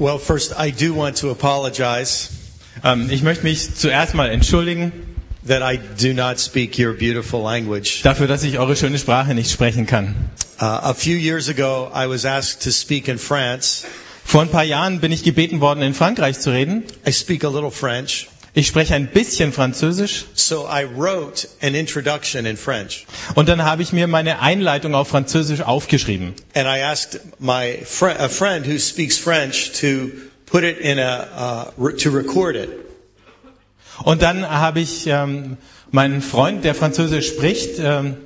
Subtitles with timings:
[0.00, 2.30] Well, first, I do want to apologize
[2.84, 4.92] Ähm, ich möchte mich zuerst mal entschuldigen
[5.46, 8.00] that I do not speak your beautiful language.
[8.02, 10.14] dafür, dass ich eure schöne Sprache nicht sprechen kann.
[10.60, 13.86] Uh, a few years ago, I was asked to speak in France.
[14.24, 16.84] Vor ein paar Jahren bin ich gebeten worden, in Frankreich zu reden.
[17.06, 22.46] I speak a little French, Ich spreche ein bisschen Französisch so I wrote an introduction
[22.46, 23.06] in French.
[23.36, 26.34] und dann habe ich mir meine Einleitung auf Französisch aufgeschrieben.
[26.54, 30.10] And I asked my fr- a friend who speaks French to
[30.46, 32.70] put it in a, uh, to record it.
[34.02, 35.56] Und dann habe ich ähm,
[35.92, 38.16] meinen Freund, der Französisch spricht, ähm,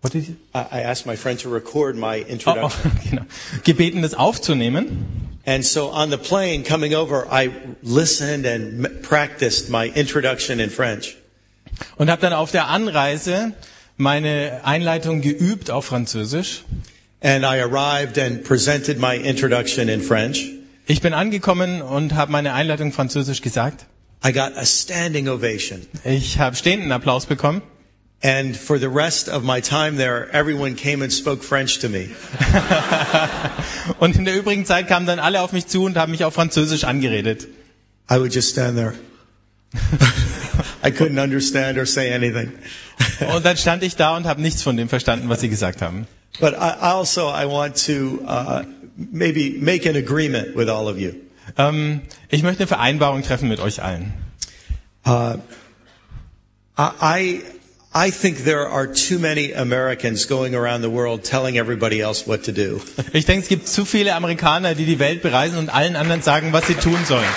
[0.00, 2.92] what did I I asked my friend to record my oh, oh, introduction.
[3.10, 3.22] genau,
[3.64, 5.33] gebeten, das aufzunehmen.
[5.46, 7.50] And so on the plane coming over, I
[7.82, 11.16] listened and practiced my introduction in French.
[11.96, 13.52] Und habe dann auf der Anreise
[13.96, 16.64] meine Einleitung geübt auf Französisch.
[17.20, 20.50] And I arrived and presented my introduction in French.
[20.86, 23.86] Ich bin angekommen und habe meine Einleitung Französisch gesagt.
[24.26, 25.86] I got a standing ovation.
[26.04, 27.62] Ich habe stehenden Applaus bekommen.
[28.24, 32.08] And for the rest of my time there, everyone came and spoke French to me.
[33.98, 36.32] Und in der übrigen Zeit kamen dann alle auf mich zu und haben mich auf
[36.32, 37.46] Französisch angeredet.
[38.10, 38.94] I would just stand there.
[40.82, 42.52] I couldn't understand or say anything.
[43.34, 46.06] Und dann stand ich da und habe nichts von dem verstanden, was sie gesagt haben.
[46.40, 48.62] But I also, I want to uh,
[48.96, 51.12] maybe make an agreement with all of you.
[51.58, 52.00] Ähm,
[52.30, 54.14] ich möchte eine Vereinbarung treffen mit euch allen.
[55.06, 55.36] Uh,
[56.78, 57.42] I,
[57.96, 62.44] I think there are too many Americans going around the world telling everybody else what
[62.44, 62.80] to do.
[63.12, 66.52] Ich denke, es gibt zu viele Amerikaner, die die Welt bereisen und allen anderen sagen,
[66.52, 67.28] was sie tun sollen.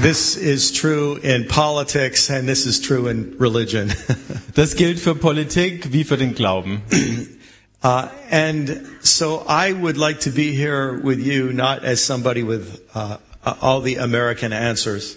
[0.00, 3.92] This is true in politics and this is true in religion.
[4.54, 6.80] Das gilt für Politik wie für den Glauben.
[7.82, 12.80] uh, and so I would like to be here with you not as somebody with
[12.94, 13.18] uh,
[13.60, 15.16] all the American answers,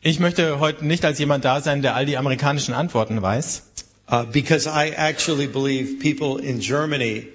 [0.00, 3.62] Ich möchte heute nicht als jemand da sein, der all die amerikanischen Antworten weiß,
[4.10, 7.26] uh, because I actually believe people in Germany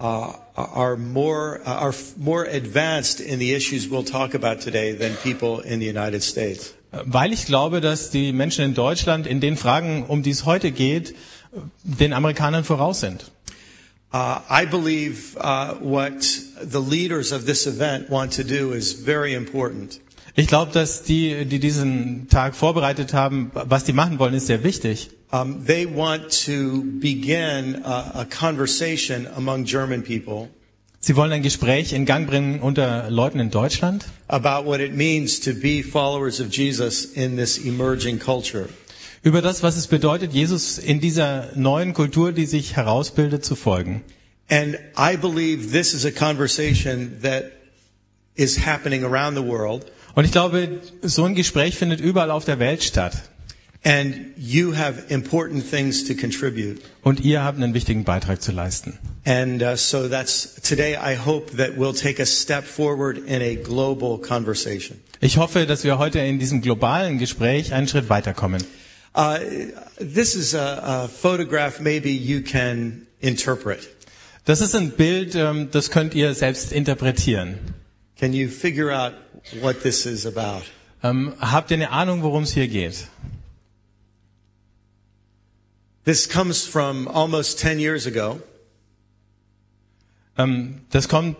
[0.00, 5.16] uh, are more uh, are more advanced in the issues we'll talk about today than
[5.22, 6.74] people in the United States.
[7.04, 10.72] weil ich glaube, dass die Menschen in Deutschland in den Fragen, um die es heute
[10.72, 11.14] geht,
[11.84, 13.30] den Amerikanern voraus sind.
[14.12, 16.20] Uh, I believe uh, what
[16.60, 20.00] the leaders of this event want to do is very important.
[20.34, 24.64] Ich glaube, dass die, die diesen Tag vorbereitet haben, was die machen wollen, ist sehr
[24.64, 25.10] wichtig.
[25.30, 30.50] Um, they want to begin a, a conversation among German people
[31.04, 35.40] Sie wollen ein Gespräch in Gang bringen unter Leuten in Deutschland about what it means
[35.40, 38.68] to be followers of Jesus in this emerging culture.
[39.24, 44.04] über das, was es bedeutet, Jesus in dieser neuen Kultur, die sich herausbildet, zu folgen.
[44.48, 47.50] And I believe this is a conversation that
[48.36, 52.58] is happening around the world, Und ich glaube, so ein Gespräch findet überall auf der
[52.58, 53.14] Welt statt.
[53.84, 56.80] and you have important things to contribute.
[57.02, 58.98] Und ihr habt einen wichtigen Beitrag zu leisten.
[59.24, 60.96] And uh, so that's today.
[60.96, 64.98] I hope that we'll take a step forward in a global conversation.
[65.20, 68.62] Ich hoffe, dass wir heute in diesem globalen Gespräch einen Schritt weiterkommen.
[69.14, 69.38] Uh,
[69.98, 71.80] this is a, a photograph.
[71.80, 73.88] Maybe you can interpret.
[74.44, 77.58] Das ist ein Bild, ähm, das könnt ihr selbst interpretieren.
[78.18, 79.12] Can you figure out
[79.60, 80.62] what this is about?
[81.02, 83.08] Ähm, habt ihr eine Ahnung, worum es hier geht?
[86.04, 88.40] This comes from almost 10 years ago.
[90.38, 91.36] Ähm, das kommt,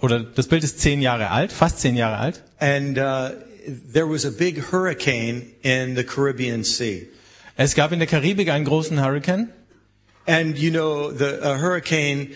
[0.00, 2.42] oder das Bild ist zehn Jahre alt, fast zehn Jahre alt.
[2.58, 3.30] And uh,
[3.92, 7.08] there was a big hurricane in the Caribbean Sea.
[7.56, 9.48] Es gab in der Karibik einen großen Hurrikan.
[10.26, 12.34] And you know, the a hurricane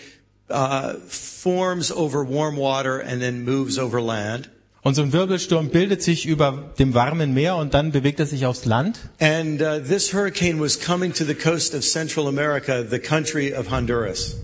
[0.49, 4.49] uh, forms over warm water and then moves over land.
[4.83, 8.47] Und so ein Wirbelsturm bildet sich über dem warmen Meer und dann bewegt er sich
[8.47, 8.97] aufs Land.
[9.19, 13.69] And uh, this hurricane was coming to the coast of Central America, the country of
[13.69, 14.37] Honduras.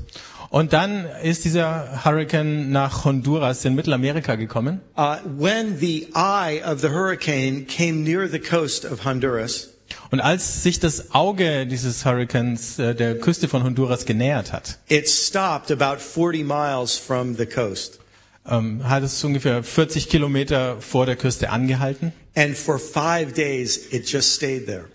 [0.50, 4.80] Und dann ist dieser Hurrikan nach Honduras in Mittelamerika gekommen.
[4.96, 9.70] Uh, when the eye of the hurricane came near the coast of Honduras,
[10.12, 15.10] Und als sich das Auge dieses Hurrikans äh, der Küste von Honduras genähert hat, it
[15.10, 18.00] stopped about 40 miles from the coast.
[18.50, 24.08] Ähm, hat es ungefähr 40 Kilometer vor der Küste angehalten And for five days, it
[24.08, 24.86] just stayed there.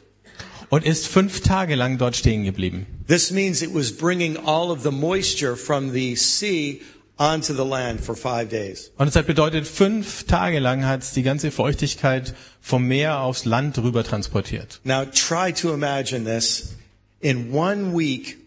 [0.71, 2.87] und ist fünf Tage lang dort stehen geblieben.
[3.07, 6.81] This means it was bringing all of the moisture from the sea
[7.19, 8.91] onto the land for five days.
[8.97, 13.45] Und es hat bedeutet, fünf Tage lang hat es die ganze Feuchtigkeit vom Meer aufs
[13.45, 14.81] Land rüber transportiert.
[14.85, 16.75] Now try to imagine this.
[17.21, 18.39] In one week,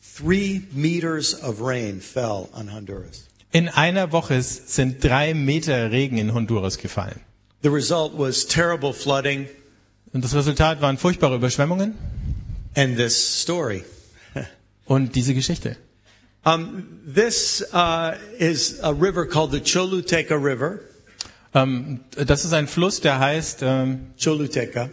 [0.00, 3.27] three meters of rain fell on Honduras.
[3.50, 7.20] In einer Woche sind drei Meter Regen in Honduras gefallen.
[7.62, 9.48] The result was terrible flooding
[10.12, 11.94] Und das Resultat waren furchtbare Überschwemmungen
[12.74, 13.84] and this story.
[14.86, 15.76] und diese Geschichte.
[16.44, 20.80] Um, this uh, is a river called the Choluteca River.
[21.54, 24.88] Ähm, das ist ein Fluss, der heißt, ähm, Choluteca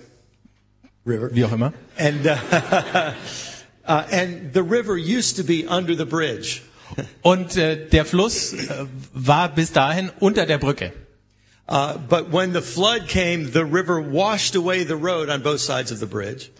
[1.05, 1.29] River.
[1.33, 1.71] wie auch immer.
[1.97, 2.31] And, uh,
[3.87, 6.61] uh, and the river used to be under the bridge.
[7.21, 10.93] Und äh, der Fluss äh, war bis dahin unter der Brücke.
[11.67, 15.91] Uh, but when the flood came, the river washed away the road on both sides
[15.91, 16.51] of the bridge.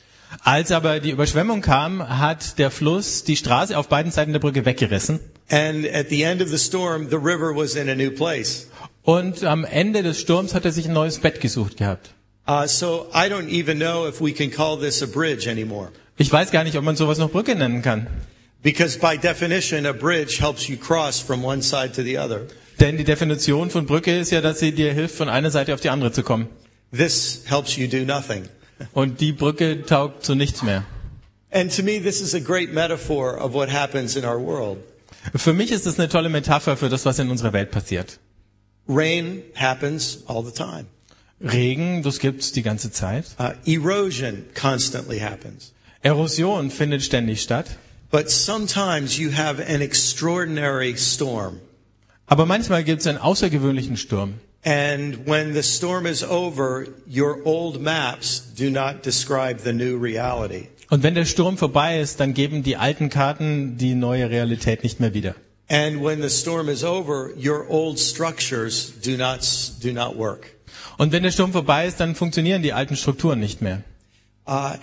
[0.44, 4.66] Als aber die Überschwemmung kam, hat der Fluss die Straße auf beiden Seiten der Brücke
[4.66, 5.19] weggerissen.
[5.50, 8.68] And at the end of the storm, the river was in a new place.
[9.04, 12.10] Und am Ende des Sturms hat er sich ein neues Bett gesucht gehabt.
[12.48, 15.89] Uh, so I don't even know if we can call this a bridge anymore.
[16.18, 18.07] Ich weiß gar nicht, ob man sowas noch Brücke nennen kann.
[18.66, 22.48] Because by definition, a bridge helps you cross from one side to the other.
[22.80, 25.82] Denn die Definition von Brücke ist ja, dass sie dir hilft, von einer Seite auf
[25.82, 26.48] die andere zu kommen.
[26.92, 28.50] This helps you do nothing.
[28.94, 30.84] Und die Brücke taugt zu nichts mehr.
[31.52, 34.80] And to me, this is a great metaphor of what happens in our world.
[35.36, 38.18] Für mich ist das eine tolle Metapher für das, was in unserer Welt passiert.
[38.90, 40.88] Rain happens all the time.
[41.40, 43.26] Regen, das gibt's die ganze Zeit.
[43.40, 45.72] Uh, erosion constantly happens.
[46.02, 47.68] Erosion findet ständig statt.
[48.12, 51.60] But sometimes you have an extraordinary storm.
[52.28, 54.36] Aber manchmal gibt's einen außergewöhnlichen Sturm.
[54.63, 60.69] And when the storm is over, your old maps do not describe the new reality.
[60.90, 65.00] Und wenn der Sturm vorbei ist, dann geben die alten Karten die neue Realität nicht
[65.00, 65.36] mehr wieder.
[65.68, 69.42] And when the storm is over, your old structures do not,
[69.81, 70.48] do not work.
[70.98, 73.84] Und wenn der Sturm vorbei ist, dann funktionieren die alten Strukturen nicht mehr.
[74.47, 74.77] Uh,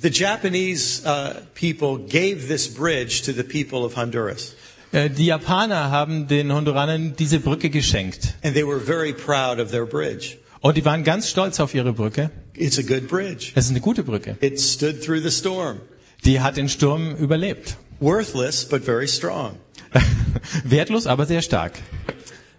[0.00, 4.54] the Japanese uh, people gave this bridge to the people of Honduras.
[4.92, 8.34] Äh, Die Japaner haben den Honduranern diese Brücke geschenkt.
[8.42, 10.38] And they were very proud of their bridge.
[10.60, 12.30] Und die waren ganz stolz auf ihre Brücke.
[12.54, 13.52] It's a good bridge.
[13.54, 14.38] Es ist eine gute Brücke.
[14.40, 15.80] It stood through the storm.
[16.24, 17.76] Die hat den Sturm überlebt.
[18.00, 19.58] Worthless, but very strong.
[20.64, 21.74] Wertlos, aber sehr stark.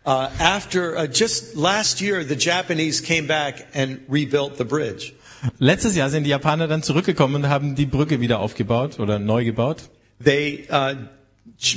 [0.05, 5.13] Uh, after uh, just last year, the Japanese came back and rebuilt the bridge.
[5.59, 9.43] Letztes Jahr sind die Japaner dann zurückgekommen und haben die Brücke wieder aufgebaut oder neu
[9.43, 9.89] gebaut.
[10.23, 10.95] They uh,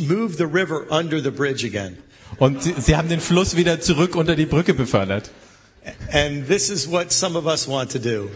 [0.00, 1.98] moved the river under the bridge again.
[2.38, 5.30] Und sie, sie haben den Fluss wieder zurück unter die Brücke befördert.
[6.12, 8.28] And this is what some of us want to do.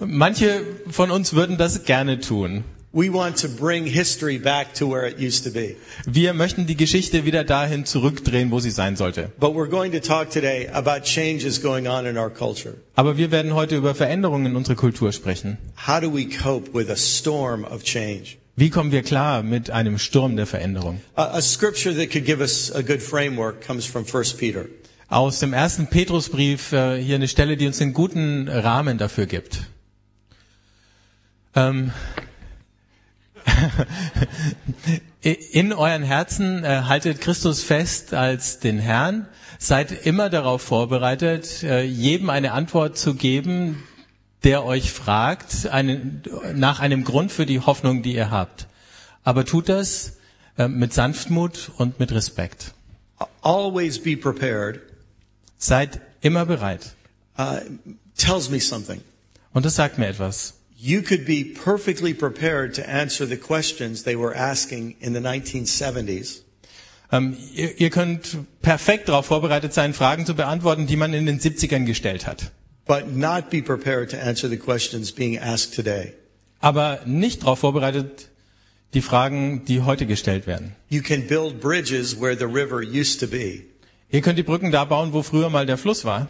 [0.00, 2.64] Manche von uns würden das gerne tun.
[2.92, 5.76] We want to bring history back to where it used to be.
[6.06, 9.30] Wir möchten die Geschichte wieder dahin zurückdrehen, wo sie sein sollte.
[9.38, 12.74] But we're going to talk today about changes going on in our culture.
[12.96, 15.58] Aber wir werden heute über Veränderungen in unserer Kultur sprechen.
[15.86, 18.38] How do we cope with a storm of change?
[18.56, 21.00] Wie kommen wir klar mit einem Sturm der Veränderung?
[21.14, 24.66] A, a scripture that could give us a good framework comes from 1 Peter.
[25.08, 29.60] Aus dem ersten Petrusbrief äh, hier eine Stelle, die uns einen guten Rahmen dafür gibt.
[31.54, 31.92] Ähm,
[35.22, 39.26] in euren Herzen äh, haltet Christus fest als den Herrn.
[39.58, 43.82] Seid immer darauf vorbereitet, äh, jedem eine Antwort zu geben,
[44.44, 46.22] der euch fragt einen,
[46.54, 48.66] nach einem Grund für die Hoffnung, die ihr habt.
[49.22, 50.16] Aber tut das
[50.56, 52.72] äh, mit Sanftmut und mit Respekt.
[53.42, 54.80] Always be prepared
[55.58, 56.94] Seid immer bereit.
[57.38, 57.60] uh,
[58.16, 59.02] tells me something.
[59.52, 60.54] Und das sagt mir etwas.
[60.82, 66.40] You could be perfectly prepared to answer the questions they were asking in the 1970s.
[67.12, 71.38] Ähm, ihr, ihr könnt perfekt darauf vorbereitet sein, Fragen zu beantworten, die man in den
[71.40, 72.50] 70ern gestellt hat.
[72.86, 76.14] but not be prepared to answer the questions being asked today.
[76.60, 78.28] Aber nicht darauf vorbereitet,
[78.94, 80.74] die Fragen, die heute gestellt werden.
[80.88, 83.64] You can build bridges where the river used to be,
[84.12, 86.26] Ihr könnt die Brücken da bauen, wo früher mal der Fluss war.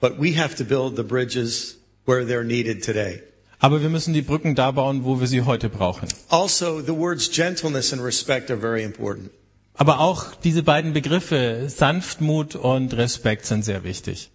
[0.00, 3.20] but we have to build the bridges where they're needed today.
[3.60, 6.08] Aber wir müssen die Brücken da bauen, wo wir sie heute brauchen.
[6.28, 9.30] Also, the words gentleness and respect are very important.
[9.74, 14.30] Aber auch diese beiden Begriffe, Sanftmut und Respekt, sind sehr wichtig.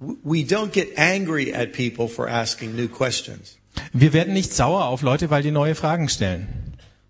[0.00, 3.56] We don't get angry at people for asking new questions.
[3.92, 6.48] Wir werden nicht sauer auf Leute, weil die neue Fragen stellen.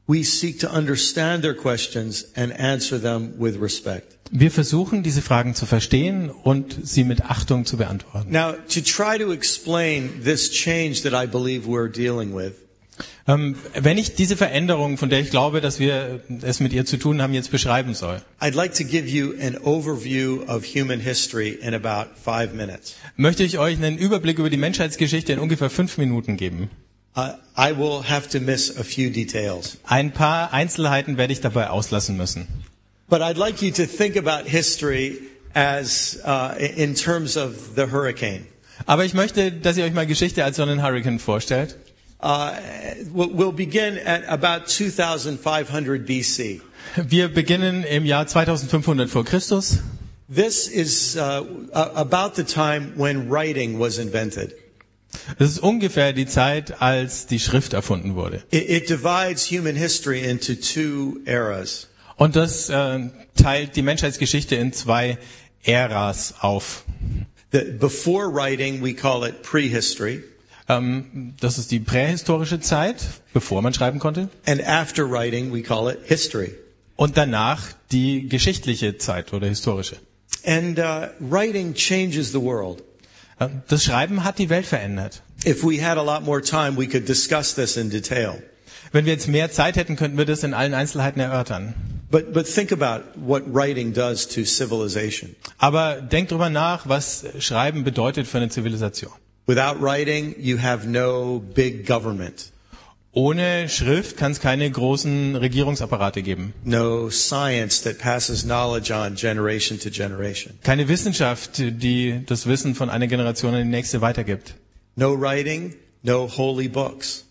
[0.07, 4.20] We seek to understand their questions and answer them with respect.
[4.33, 8.31] Wir versuchen, diese Fragen zu verstehen und sie mit Achtung zu beantworten.
[8.31, 12.53] Now, to try to explain this change that I believe we're dealing with,
[13.27, 16.97] Ähm, wenn ich diese Veränderung, von der ich glaube, dass wir es mit ihr zu
[16.97, 21.51] tun haben, jetzt beschreiben soll, I'd like to give you an overview of human history
[21.51, 22.95] in about five minutes.
[23.17, 26.71] möchte ich euch einen Überblick über die Menschheitsgeschichte in ungefähr fünf Minuten geben.
[27.17, 29.79] Uh, I will have to miss a few details.
[29.85, 32.47] Ein paar Einzelheiten werde ich dabei auslassen müssen.
[33.11, 35.19] But I'd like you to think about history
[35.55, 38.47] as uh, in terms of the hurricane.
[38.87, 41.77] Aber ich möchte, dass ihr euch mal Geschichte als so einen Hurricane vorstellt.
[42.23, 42.53] Uh,
[43.13, 46.61] we'll begin at about 2500 BC.
[46.97, 49.79] Wir beginnen im Jahr 2500 vor Christus.
[50.29, 54.55] This is uh, about the time when writing was invented.
[55.39, 58.45] Das ist ungefähr die Zeit, als die Schrift erfunden wurde.
[58.51, 61.89] It, it divides human history into two eras.
[62.21, 62.99] Und das äh,
[63.35, 65.17] teilt die Menschheitsgeschichte in zwei
[65.65, 66.85] Äras auf.
[67.51, 70.23] The, before writing, we call it prehistory,
[70.69, 72.99] Ähm, das ist die prähistorische Zeit,
[73.33, 74.29] bevor man schreiben konnte.
[74.47, 76.53] and after writing, we call it history.
[76.97, 79.97] Und danach die geschichtliche Zeit oder historische.
[80.45, 82.83] And uh, writing changes the world.
[83.39, 85.23] Äh, Das Schreiben hat die Welt verändert.
[85.47, 88.43] If we had a lot more time, we could discuss this in detail.
[88.93, 91.73] Wenn wir jetzt mehr Zeit hätten, könnten wir das in allen Einzelheiten erörtern.
[92.11, 95.37] But, but think about what writing does to civilization.
[95.59, 99.13] Aber denkt drüber nach, was Schreiben bedeutet für eine Zivilisation.
[99.47, 102.51] Without writing, you have no big government,
[103.13, 106.53] Ohne Schrift kann es keine großen Regierungsapparate geben.
[106.65, 110.55] no science that passes knowledge on generation to generation.
[110.63, 114.55] Keine Wissenschaft, die das Wissen von einer Generation in die nächste weitergibt.
[114.95, 117.25] No writing, no holy books,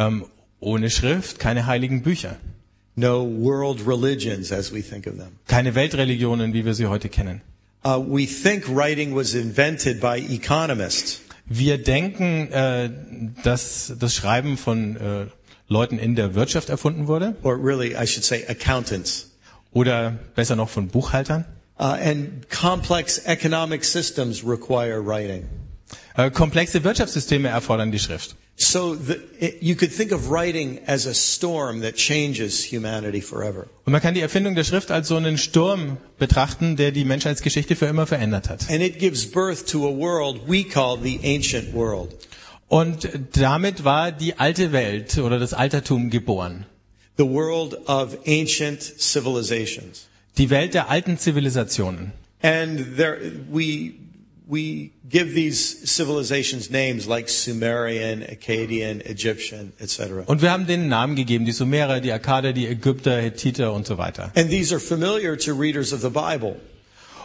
[0.00, 0.24] Ähm,
[0.60, 2.36] ohne Schrift keine heiligen Bücher.
[3.00, 5.28] No world religions as we think of them.
[5.48, 7.40] Keine Weltreligionen, wie wir sie heute kennen.
[7.84, 12.90] Uh, we think writing was invented by economists, Wir denken, äh,
[13.42, 15.26] dass das Schreiben von äh,
[15.66, 19.30] Leuten in der Wirtschaft erfunden wurde or really, I should say, accountants.
[19.72, 21.44] oder besser noch von Buchhaltern.
[21.78, 25.48] Uh, and complex economic systems require writing.
[26.16, 28.36] Äh, komplexe Wirtschaftssysteme erfordern die Schrift.
[28.62, 33.68] So the, it, you could think of writing as a storm that changes humanity forever.
[33.86, 37.74] Und man kann die Erfindung der Schrift als so einen Sturm betrachten, der die Menschheitsgeschichte
[37.74, 38.68] für immer verändert hat.
[38.70, 42.14] And it gives birth to a world we call the ancient world.
[42.68, 46.66] Und damit war die alte Welt oder das Altertum geboren.
[47.16, 50.06] The world of ancient civilizations.
[50.36, 52.12] Die Welt der alten Zivilisationen.
[52.42, 53.18] And there,
[53.50, 53.94] we,
[54.50, 60.24] we give these civilizations names like Sumerian, Akkadian, Egyptian, etc.
[60.26, 63.96] Und wir haben denen Namen gegeben, die Sumerer, die Akkader, die Ägypter, Hethiter und so
[63.96, 64.32] weiter.
[64.34, 66.56] And these are familiar to readers of the Bible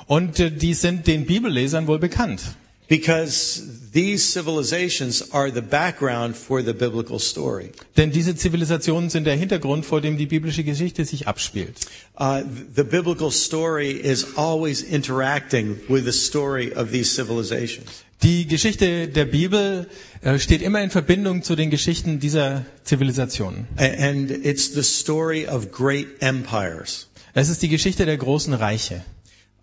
[0.07, 2.41] Und äh, die sind den Bibellesern wohl bekannt.
[2.87, 7.71] Because these civilizations are the background for the biblical story.
[7.97, 11.75] Denn diese Zivilisationen sind der Hintergrund, vor dem die biblische Geschichte sich abspielt.
[12.19, 12.41] Uh,
[12.75, 18.03] the biblical story is always interacting with the story of these civilizations.
[18.23, 19.87] Die Geschichte der Bibel
[20.21, 23.67] äh, steht immer in Verbindung zu den Geschichten dieser Zivilisationen.
[23.77, 27.07] And it's the story of great empires.
[27.33, 29.03] Es ist die Geschichte der großen Reiche.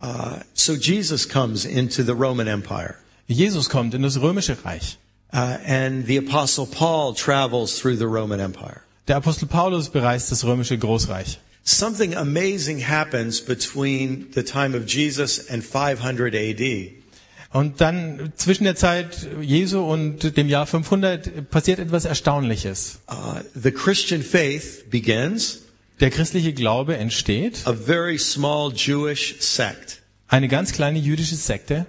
[0.02, 2.96] Uh, so Jesus comes into the Roman Empire.
[3.26, 4.98] Jesus kommt in das römische Reich.
[5.34, 8.82] Uh, and the apostle Paul travels through the Roman Empire.
[9.08, 11.38] Der Apostel Paulus bereist das römische Großreich.
[11.64, 16.92] Something amazing happens between the time of Jesus and 500 AD.
[17.52, 23.00] Und dann zwischen der Zeit Jesu und dem Jahr 500 passiert etwas Erstaunliches.
[23.10, 25.60] Uh, the Christian faith begins,
[26.00, 30.02] Der christliche Glaube entsteht, a very small Jewish sect.
[30.28, 31.86] eine ganz kleine jüdische Sekte,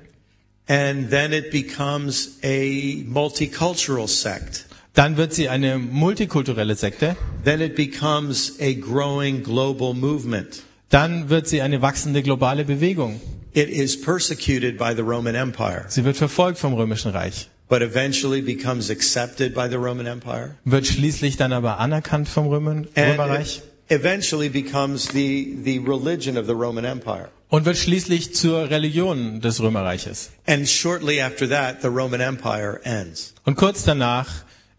[0.67, 4.65] And then it becomes a multicultural sect.
[4.93, 10.63] dann wird sie eine multikulturelle Sekte, Then it becomes a growing global movement.
[10.89, 13.20] dann wird sie eine wachsende globale Bewegung.
[13.53, 18.41] It is persecuted by the Roman Empire, Sie wird verfolgt vom römischen Reich, but eventually
[18.41, 20.55] becomes accepted by the Roman Empire.
[20.63, 26.53] wird schließlich dann aber anerkannt vom Römer, Römerreich eventually becomes the, the religion of the
[26.53, 27.29] Roman Empire.
[27.54, 30.32] Und wird schließlich zur Religion des Römerreiches.
[30.48, 33.36] And shortly after that, the Roman Empire ends.
[33.46, 34.28] Und kurz danach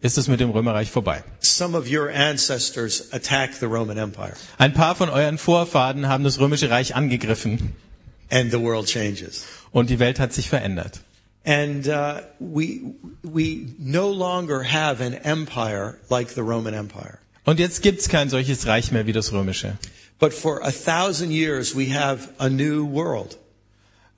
[0.01, 1.23] ist es mit dem Römerreich vorbei.
[1.39, 6.37] Some of your ancestors attack the Roman Empire, Ein paar von euren Vorfahren haben das
[6.37, 7.71] römische Reich angegriffen
[8.29, 9.45] and the world changes.
[9.71, 10.99] und die Welt hat sich verändert.
[11.45, 12.81] And uh, we,
[13.23, 17.19] we no longer have an empire like the Roman Empire.
[17.45, 19.77] Und jetzt gibt's kein solches Reich mehr wie das römische.
[20.19, 23.37] But for a thousand years, we have a new world.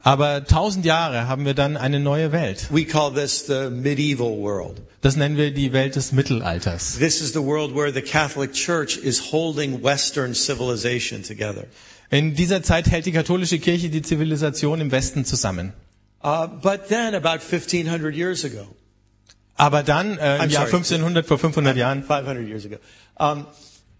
[0.03, 2.67] Aber tausend Jahre haben wir dann eine neue Welt.
[2.71, 4.81] We call this the medieval world.
[5.01, 6.97] Das nennen wir die Welt des Mittelalters.
[6.97, 11.65] This is the world where the Catholic Church is holding Western civilization together.
[12.09, 15.73] In dieser Zeit hält die katholische Kirche die Zivilisation im Westen zusammen.
[16.23, 18.67] Uh, but then, about 1500 years ago,
[19.57, 20.83] Aber dann, äh, im I'm Jahr sorry.
[20.83, 22.77] 1500, vor 500 Jahren, 500 years ago,
[23.17, 23.45] um,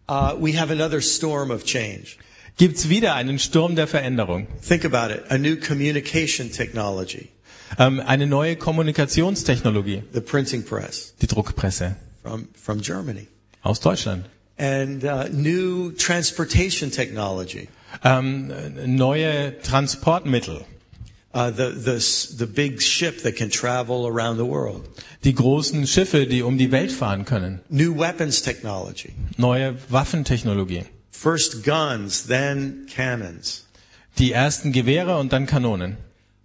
[0.10, 2.18] uh, we have another storm of change.
[2.58, 4.48] gibt's wieder einen Sturm der Veränderung.
[4.68, 5.24] Think about it.
[5.30, 7.30] A new communication technology,
[7.78, 13.28] Ähm, eine neue Kommunikationstechnologie, the printing press die Druckpresse from, from Germany.
[13.62, 14.26] aus Deutschland.
[14.58, 17.68] And uh, new transportation technology,
[18.04, 18.52] Ähm,
[18.86, 20.66] neue Transportmittel,
[21.34, 24.88] uh, the, the, the big ship that can travel around the world,
[25.24, 31.64] die großen Schiffe, die um die Welt fahren können, new weapons technology, neue Waffentechnologie, first
[31.64, 33.64] guns, then cannons.
[34.18, 35.98] die ersten Gewehre und dann Kanonen.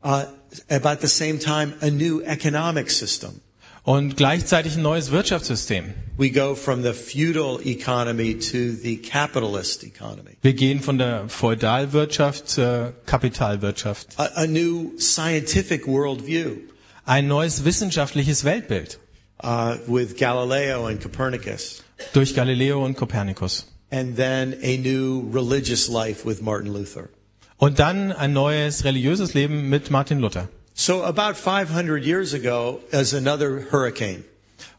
[0.05, 0.25] Uh,
[0.69, 3.41] about the same time, a new economic system.
[3.85, 5.95] Und gleichzeitig ein neues Wirtschaftssystem.
[6.17, 10.37] We go from the feudal economy to the capitalist economy.
[10.41, 14.19] Wir gehen von der Feudalwirtschaft zur Kapitalwirtschaft.
[14.19, 16.59] A, a new scientific worldview
[17.05, 19.01] Ein neues wissenschaftliches Weltbild
[19.43, 21.83] uh, with Galileo and Copernicus.
[22.13, 23.67] durch Galileo und Kopernikus.
[23.91, 27.09] And then a new religious life with Martin Luther.
[27.57, 30.49] Und dann ein neues religiöses Leben mit Martin Luther.
[30.83, 34.25] So about 500 years ago, as another hurricane.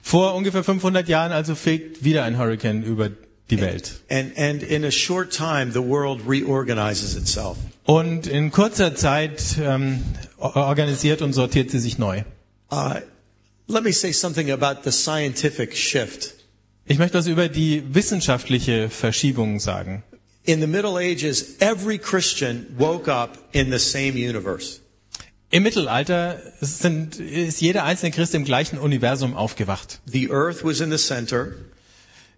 [0.02, 3.10] Vor ungefähr 500 Jahren also fegt wieder ein Hurricane über
[3.50, 4.02] die Welt.
[4.10, 7.56] And, and in a short time, the world reorganizes itself.
[7.86, 10.04] Und in kurzer Zeit ähm,
[10.40, 12.24] organisiert und sortiert sie sich neu.
[12.70, 12.96] Uh,
[13.68, 16.34] let me say something about the scientific shift.
[16.86, 20.04] Ich möchte was über die wissenschaftliche Verschiebung sagen.
[20.44, 24.83] In the Middle Ages, every Christian woke up in the same universe.
[25.54, 30.02] Im Mittelalter sind, ist jeder einzelne Christ im gleichen Universum aufgewacht.
[30.08, 31.54] The earth was in the center,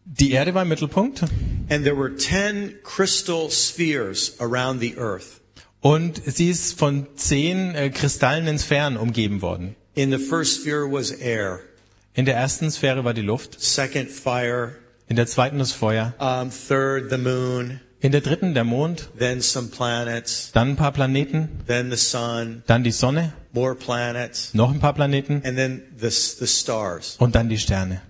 [0.03, 1.21] Die Erde war im Mittelpunkt.
[1.69, 5.39] And there were 10 crystal spheres around the earth.
[5.79, 9.77] und sie ist von zehn äh, kristallenen Sphären umgeben worden.
[9.93, 11.61] In the first sphere was air,
[12.15, 14.75] In der ersten Sphäre war die Luft, second fire,
[15.07, 19.41] in der zweiten das Feuer, um, third the moon, in der dritten der Mond, then
[19.41, 24.71] some planets, dann ein paar Planeten, then the sun, dann die Sonne, more planets, noch
[24.71, 27.15] ein paar Planeten and then the, the stars.
[27.17, 28.01] und dann die Sterne.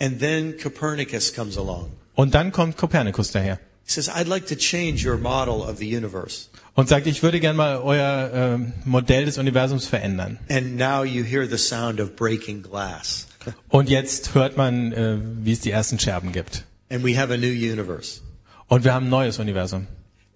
[0.00, 1.92] And then Copernicus comes along.
[2.16, 5.86] Und dann kommt Kopernikus daher He says, I'd like to change your model of the
[5.96, 6.48] universe.
[6.74, 10.38] und sagt, ich würde gern mal euer ähm, Modell des Universums verändern.
[10.48, 13.28] And now you hear the sound of breaking glass.
[13.68, 16.64] Und jetzt hört man, äh, wie es die ersten Scherben gibt.
[16.90, 18.20] And we have a new universe.
[18.68, 19.86] Und wir haben ein neues Universum.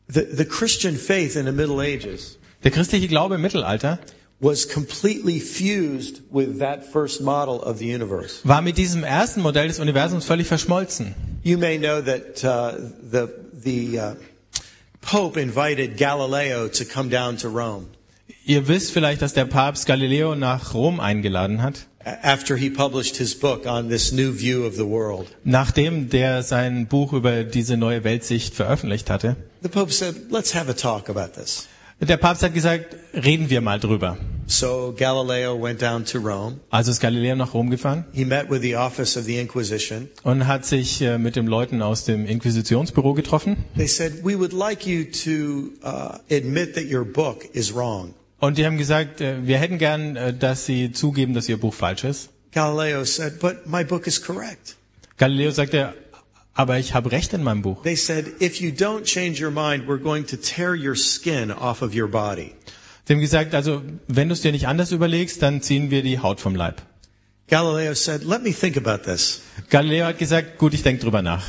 [0.08, 3.98] The, the Christian faith in the Middle Ages Der christliche Glaube im Mittelalter
[4.40, 8.40] was completely fused with that first model of the universe.
[8.44, 11.14] war mit diesem ersten Modell des Universums völlig verschmolzen.
[11.42, 12.78] You may know that uh,
[13.10, 14.14] the, the uh,
[15.00, 17.86] Pope invited Galileo to come down to Rome
[18.44, 23.16] Ihr wisst vielleicht, dass der Papst Galileo nach Rom eingeladen hat, a- after he published
[23.16, 25.26] his book on this new view of the world.
[25.44, 29.36] nachdem der sein Buch über diese neue Weltsicht veröffentlicht hatte.
[29.62, 31.66] The Pope said, let's have a talk about this.
[32.00, 34.16] Der Papst hat gesagt, reden wir mal drüber.
[34.46, 36.60] So Galileo went down to Rome.
[36.70, 40.08] Also ist Galileo nach Rom gefahren He met with the office of the Inquisition.
[40.22, 43.56] und hat sich äh, mit den Leuten aus dem Inquisitionsbüro getroffen.
[43.76, 48.14] They said, we would like you to uh, admit that your book is wrong.
[48.40, 51.74] Und die haben gesagt, äh, wir hätten gern, äh, dass sie zugeben, dass ihr Buch
[51.74, 52.30] falsch ist.
[52.52, 54.76] Galileo said, but my book is correct.
[55.16, 55.94] Galileo sagte,
[56.54, 57.82] aber ich habe recht in meinem Buch.
[57.82, 61.82] They said, if you don't change your mind, we're going to tear your skin off
[61.82, 62.54] of your body.
[63.06, 66.18] Sie haben gesagt, also wenn du es dir nicht anders überlegst, dann ziehen wir die
[66.18, 66.82] Haut vom Leib.
[67.48, 69.40] Galileo said, let me think about this.
[69.70, 71.44] Galileo hat gesagt, gut, ich denke drüber nach.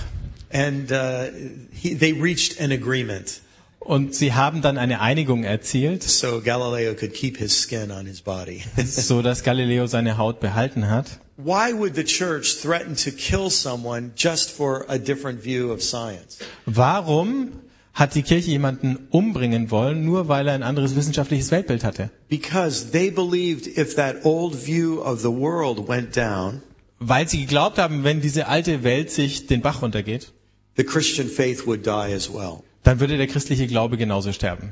[0.52, 1.26] And uh,
[1.72, 3.42] he, they reached an agreement
[3.90, 8.22] Und sie haben dann eine Einigung erzielt, so Galileo could keep his skin on his
[8.22, 8.62] body.
[8.86, 11.20] so dass Galileo seine Haut behalten hat.
[11.38, 16.38] Why would the church threaten to kill someone just for a different view of science?
[16.68, 17.64] Warum
[17.96, 22.12] hat die Kirche jemanden umbringen wollen, nur weil er ein anderes wissenschaftliches Weltbild hatte?
[22.30, 26.62] Because they believed if that old view of the world went down,
[27.00, 30.32] Weil sie geglaubt haben, wenn diese alte Welt sich den Bach runtergeht,
[30.78, 32.62] the Christian faith would die as well.
[32.84, 34.72] Dann würde der christliche Glaube genauso sterben.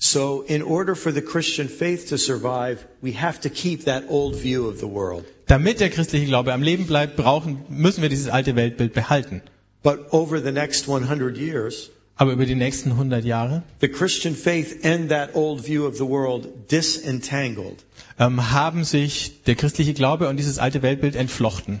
[0.00, 4.36] So in order for the Christian faith to survive, we have to keep that old
[4.36, 5.24] view of the world.
[5.46, 9.42] Damit der christliche Glaube am Leben bleibt, brauchen, müssen wir dieses alte Weltbild behalten.
[9.82, 14.84] But over the next 100 years, Aber über die nächsten 100 Jahre the Christian faith
[14.84, 17.84] and that old view of the world disentangled.
[18.18, 21.80] ähm, haben sich der christliche Glaube und dieses alte Weltbild entflochten.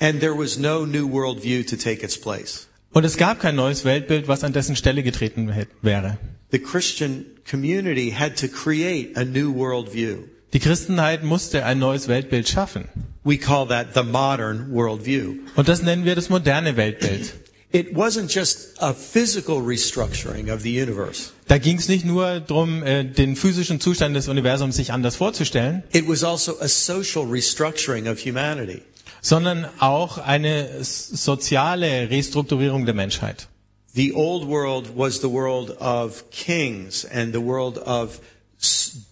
[0.00, 2.66] And there was no new world view to take its place.
[2.92, 5.50] Und es gab kein neues Weltbild, was an dessen Stelle getreten
[5.80, 6.18] wäre.
[6.50, 10.28] The Christian community had to create a new world view.
[10.52, 12.88] Die Christenheit musste ein neues Weltbild schaffen.
[13.24, 15.36] We call that the modern worldview.
[15.56, 17.32] Und das nennen wir das moderne Weltbild.
[17.72, 21.30] it wasn't just a physical restructuring of the universe.
[21.48, 25.82] Da ging es nicht nur darum, äh, den physischen Zustand des Universums sich anders vorzustellen,
[25.92, 28.82] It was also a social restructuring of humanity.
[29.22, 33.48] Sondern auch eine soziale Restrukturierung der Menschheit.
[33.94, 38.20] The old world was the world of kings and the world of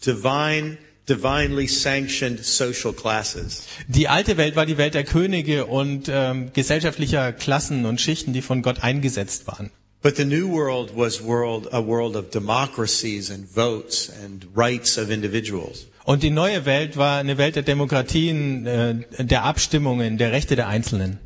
[0.05, 3.67] divine, divinely sanctioned social classes.
[3.89, 8.43] Die alte Welt war die Welt der Könige und ähm, gesellschaftlicher Klassen und Schichten, die
[8.43, 9.71] von Gott eingesetzt waren.
[10.03, 15.11] But the new world was world, a world of democracies and votes and rights of
[15.11, 15.87] individuals.
[16.05, 20.69] Und die neue Welt war eine Welt der Demokratien, äh, der Abstimmungen, der Rechte der
[20.69, 21.19] Einzelnen.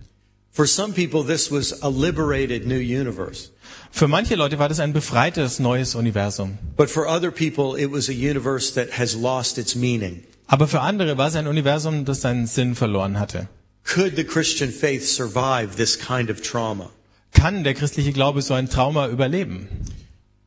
[0.50, 3.50] For some people, this was a liberated new universe.
[3.92, 6.58] Für manche Leute war das ein befreites neues Universum.
[6.76, 10.24] But for other people, it was a universe that has lost its meaning.
[10.48, 13.48] Aber für andere war es ein Universum, das seinen Sinn verloren hatte.
[13.84, 16.90] Could the Christian faith survive this kind of trauma?
[17.34, 19.68] Kann der christliche Glaube so ein Trauma überleben?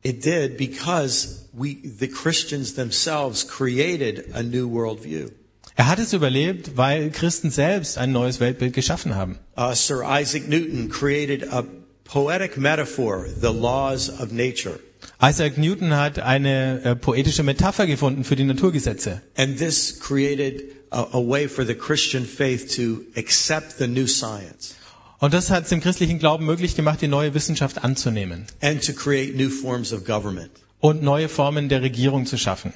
[0.02, 5.30] It did because we, the Christians themselves created a new worldview.
[5.76, 9.38] Er hat es überlebt, weil Christen selbst ein neues Weltbild geschaffen haben.
[9.56, 11.64] Uh, Sir Isaac Newton created a
[12.04, 14.80] poetic metaphor, the laws of nature.
[15.22, 19.22] Isaac Newton hat eine äh, poetische Metapher gefunden für die Naturgesetze.
[19.36, 24.77] And this created a, a way for the Christian faith to accept the new science
[25.20, 28.92] Und das hat es dem christlichen Glauben möglich gemacht, die neue Wissenschaft anzunehmen and to
[28.92, 30.50] create new forms of government.
[30.80, 32.72] und neue Formen der Regierung zu schaffen.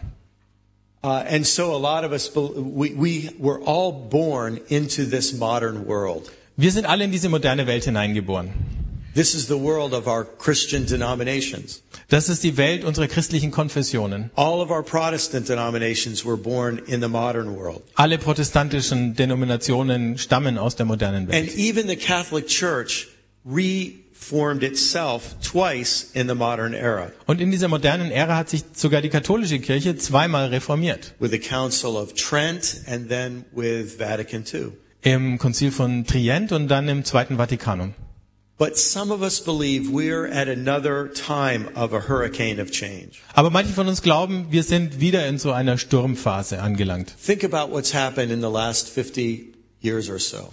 [1.05, 5.87] Uh, and so a lot of us, we, we were all born into this modern
[5.87, 6.31] world.
[6.57, 8.50] Wir sind alle in diese moderne Welt hineingeboren.
[9.14, 11.83] This is the world of our Christian denominations.
[12.09, 14.31] Das ist die Welt unserer christlichen Konfessionen.
[14.37, 17.83] All of our Protestant denominations were born in the modern world.
[17.94, 21.55] Alle protestantischen Denominationen stammen aus der modernen And Welt.
[21.57, 23.09] even the Catholic Church
[23.44, 29.03] reformed itself twice in the modern era Und in dieser modernen Ära hat sich sogar
[29.03, 31.14] die katholische Kirche zweimal reformiert.
[31.18, 34.72] with the Council of Trent and then with Vatican II.
[35.03, 37.92] Im Konzil von Trient und dann im Zweiten Vatikanum.
[43.35, 47.14] Aber manche von uns glauben, wir sind wieder in so einer Sturmphase angelangt.
[47.25, 50.53] Think about what's happened in the last 50 years or so.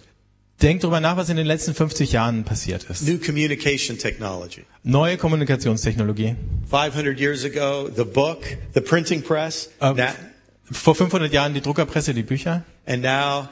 [0.61, 3.03] Denkt darüber nach, was in den letzten 50 Jahren passiert ist.
[3.07, 4.65] New communication technology.
[4.83, 6.35] Neue Kommunikationstechnologie.
[6.69, 8.43] 500 years ago, the book,
[8.73, 10.13] the printing press, na-
[10.69, 12.63] vor 500 Jahren die Druckerpresse, die Bücher.
[12.85, 13.47] and now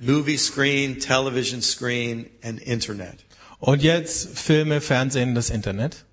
[0.00, 3.24] movie screen, television screen, and internet.
[3.58, 6.04] Und jetzt Filme, Fernsehen, das Internet.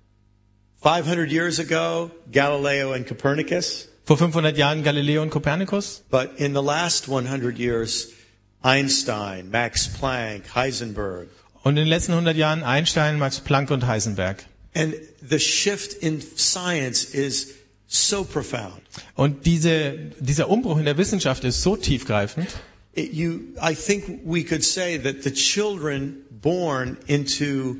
[0.82, 6.02] 500 years ago, Galileo and Copernicus, Vor 500 Jahren Galileo und Kopernikus.
[6.10, 8.08] but in the last 100 years,
[8.62, 11.28] Einstein, Max Planck, Heisenberg.
[11.62, 14.44] Und in den letzten 100 Jahren Einstein, Max Planck und Heisenberg.
[14.74, 14.94] And
[15.26, 17.54] the shift in science is
[17.86, 18.82] so profound.
[19.14, 22.48] Und diese, dieser Umbruch in der Wissenschaft ist so tiefgreifend.
[22.94, 27.76] It, you, I think we could say that the children born into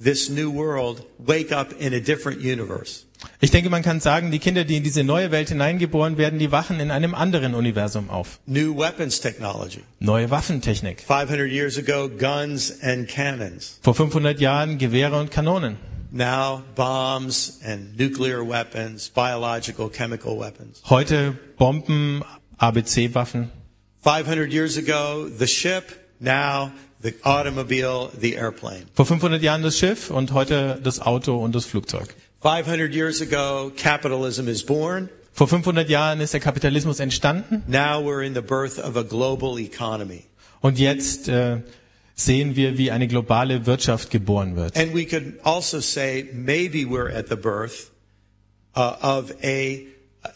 [0.00, 3.04] this new world wake up in a different universe.
[3.40, 6.52] Ich denke, man kann sagen, die Kinder, die in diese neue Welt hineingeboren werden, die
[6.52, 8.40] wachen in einem anderen Universum auf.
[8.46, 9.82] New weapons technology.
[10.00, 11.00] Neue Waffentechnik.
[11.00, 13.78] 500 years ago, guns and cannons.
[13.82, 15.76] Vor 500 Jahren Gewehre und Kanonen.
[16.10, 20.82] Now, bombs and nuclear weapons, biological, chemical weapons.
[20.88, 22.22] Heute Bomben,
[22.58, 23.50] ABC-Waffen.
[24.02, 25.84] 500 years ago, the ship.
[26.20, 26.72] Now,
[27.02, 28.86] the automobile, the airplane.
[28.94, 32.14] Vor 500 Jahren das Schiff und heute das Auto und das Flugzeug.
[32.42, 35.08] 500 years ago, capitalism is born.
[35.32, 39.58] Vor 500 Jahren ist der Kapitalismus entstanden Now we're in the birth of a global
[39.58, 40.24] economy.
[40.62, 41.58] und jetzt äh,
[42.14, 44.76] sehen wir, wie eine globale Wirtschaft geboren wird.
[44.76, 47.90] And we could also say maybe we're at the birth
[48.74, 49.82] uh, of a,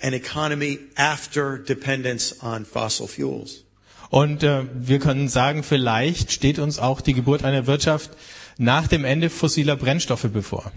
[0.02, 3.64] an economy after dependence on fossil fuels.
[4.10, 8.10] Und äh, wir können sagen, vielleicht steht uns auch die Geburt einer Wirtschaft
[8.58, 10.70] nach dem Ende fossiler Brennstoffe bevor.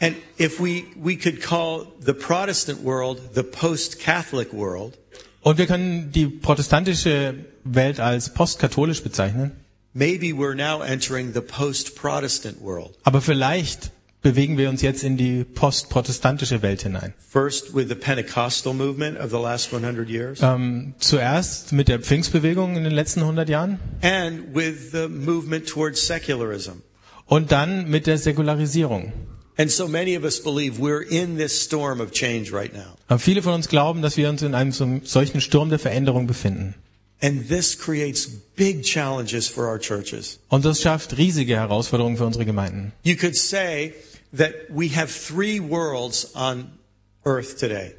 [0.00, 4.96] And if we, we could call the Protestant world the post-Catholic world,
[5.42, 9.52] Und wir können die protestantische Welt als postkatholisch bezeichnen.
[9.94, 12.96] maybe we're now entering the post-Protestant world.
[13.04, 13.90] Aber vielleicht
[14.22, 17.14] bewegen wir uns jetzt in die postprotestantische Welt hinein.
[17.30, 22.76] First with the Pentecostal movement of the last 100 years, Ähm, zuerst mit der Pfingstbewegung
[22.76, 26.82] in den letzten 100 Jahren and with the movement towards secularism.
[27.26, 29.12] und dann mit der Säkularisierung.
[29.56, 32.96] And so many of us believe we're in this storm of change right now.
[33.08, 36.26] Aber viele von uns glauben, dass wir uns in einem so- solchen Sturm der Veränderung
[36.28, 36.74] befinden.
[37.20, 40.38] And this creates big challenges for our churches.
[40.48, 42.92] Und das schafft riesige Herausforderungen für unsere Gemeinden.
[43.02, 43.92] You could say
[44.32, 46.78] that we have three worlds on
[47.24, 47.94] earth today.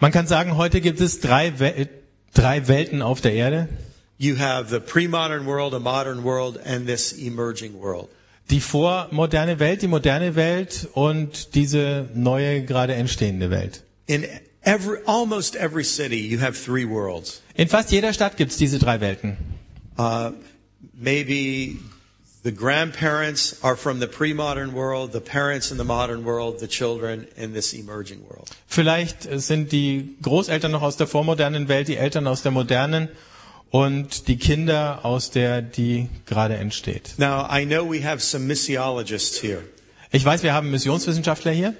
[0.00, 1.88] Man kann sagen, heute gibt es drei, Wel
[2.34, 3.68] drei Welten auf der Erde.
[4.18, 8.08] You have the pre-modern world, a modern world, and this emerging world.
[8.50, 13.82] Die vormoderne Welt, die moderne Welt und diese neue, gerade entstehende Welt.
[14.06, 14.26] In
[14.62, 17.42] every, almost every city, you have three worlds.
[17.54, 19.36] In fast jeder Stadt gibt es diese drei Welten.
[19.96, 20.32] Uh,
[20.94, 21.78] maybe
[22.42, 27.26] the grandparents are from the pre-modern world, the parents in the modern world, the children
[27.36, 28.48] in this emerging world.
[28.66, 33.08] Vielleicht sind die Großeltern noch aus der vormodernen Welt, die Eltern aus der modernen
[33.70, 37.14] und die Kinder aus der, die gerade entsteht.
[37.18, 39.62] Now, I know we have some missiologists here.
[40.12, 41.74] Ich weiß, wir haben Missionswissenschaftler hier.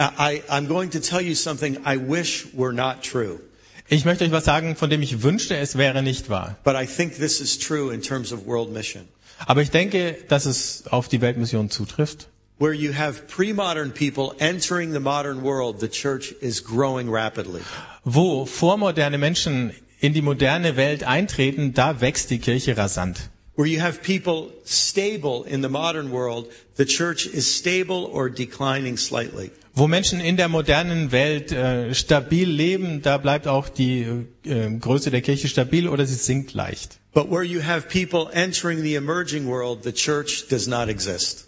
[0.00, 3.40] I, I'm going to tell you something I wish were not true,
[3.88, 6.56] Ich möchte euch was sagen, von dem ich wünschte, es wäre nicht wahr.
[6.64, 9.06] but I think this is true in terms of world mission.
[9.46, 12.28] Aber ich denke, dass es auf die Weltmission zutrifft.
[12.58, 17.60] Where you have pre-modern people entering the modern world, the church is growing rapidly.
[18.04, 23.30] Wo vormoderne Menschen in die moderne Welt eintreten, da wächst die Kirche rasant.
[23.54, 28.96] Where you have people stable in the modern world, the church is stable or declining
[28.96, 29.50] slightly.
[29.74, 35.10] Wo Menschen in der modernen Welt äh, stabil leben, da bleibt auch die äh, Größe
[35.10, 36.98] der Kirche stabil oder sie sinkt leicht.
[37.14, 41.46] But where you have people entering the emerging world, the church does not exist.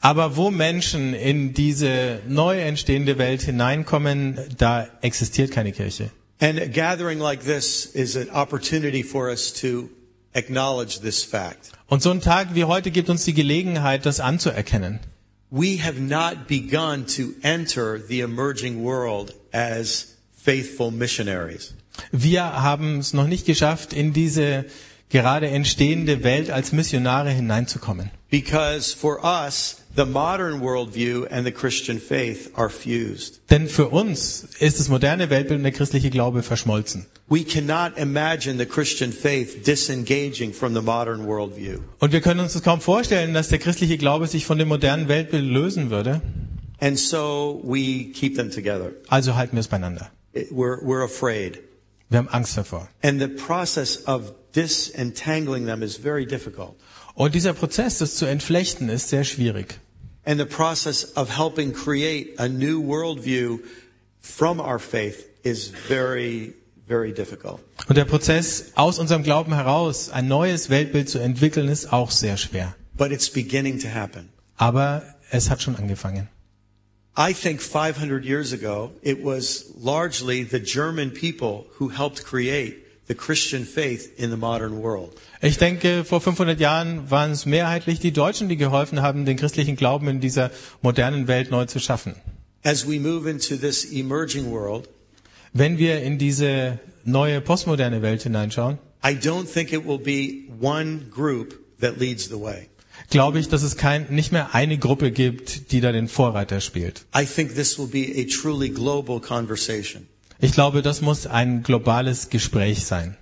[0.00, 6.10] Aber wo Menschen in diese neu entstehende Welt hineinkommen, da existiert keine Kirche.
[6.40, 9.88] And a gathering like this is an opportunity for us to
[10.38, 11.72] acknowledge this fact.
[11.88, 15.00] Und so ein Tag wie heute gibt uns die Gelegenheit, das anzuerkennen.
[15.50, 21.74] We have not begun to enter the emerging world as faithful missionaries.
[22.12, 24.66] Wir haben es noch nicht geschafft, in diese
[25.08, 28.10] gerade entstehende Welt als Missionare hineinzukommen.
[28.30, 33.40] Because for us, the modern worldview and the Christian faith are fused.
[33.50, 37.06] Denn für uns ist das moderne Weltbild und der christliche Glaube verschmolzen.
[37.28, 41.80] We cannot imagine the Christian faith disengaging from the modern worldview.
[41.98, 45.08] Und wir können uns das kaum vorstellen, dass der christliche Glaube sich von dem modernen
[45.08, 46.20] Weltbild lösen würde.
[46.80, 48.92] And so we keep them together.
[49.08, 50.10] Also halten wir es beieinander.
[50.34, 51.58] We're, we're afraid.
[52.08, 52.88] Wir haben Angst davor.
[53.02, 56.76] And the process of disentangling them is very difficult.
[57.18, 59.80] Und dieser Prozess, das zu entflechten, ist sehr schwierig.
[60.24, 63.58] And the process of helping create a new worldview
[64.20, 66.54] from our faith is very,
[66.86, 67.58] very difficult.
[67.88, 72.36] Und der Prozess, aus unserem Glauben heraus ein neues Weltbild zu entwickeln, ist auch sehr
[72.36, 72.76] schwer.
[72.96, 74.28] But it's beginning to happen.
[74.56, 75.02] Aber
[75.32, 76.28] es hat schon angefangen.
[77.16, 82.76] I think 500 years ago, it was largely the German people who helped create
[83.08, 85.14] the Christian faith in the modern world.
[85.40, 89.76] Ich denke, vor 500 Jahren waren es mehrheitlich die Deutschen, die geholfen haben, den christlichen
[89.76, 90.50] Glauben in dieser
[90.82, 92.14] modernen Welt neu zu schaffen.
[92.64, 94.88] As we move into this emerging world,
[95.52, 101.02] Wenn wir in diese neue postmoderne Welt hineinschauen, I don't think it will be one
[101.10, 102.68] group that leads the way.
[103.10, 107.06] glaube ich, dass es kein, nicht mehr eine Gruppe gibt, die da den Vorreiter spielt.
[107.16, 110.08] I think this will be a truly global conversation.
[110.40, 113.16] Ich glaube, das muss ein globales Gespräch sein.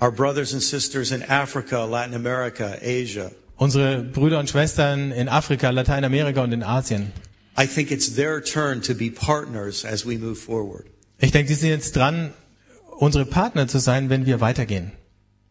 [0.00, 5.70] Our brothers and sisters in Africa, Latin America, Asia, Unsere Brüder und Schwestern in Afrika,
[5.70, 7.12] Lateinamerika und in Asien.
[7.56, 10.86] I think it's their turn to be partners as we move forward.
[11.18, 12.32] Ich denke, die sind jetzt dran,
[13.00, 14.92] unsere Partner zu sein, wenn wir weitergehen.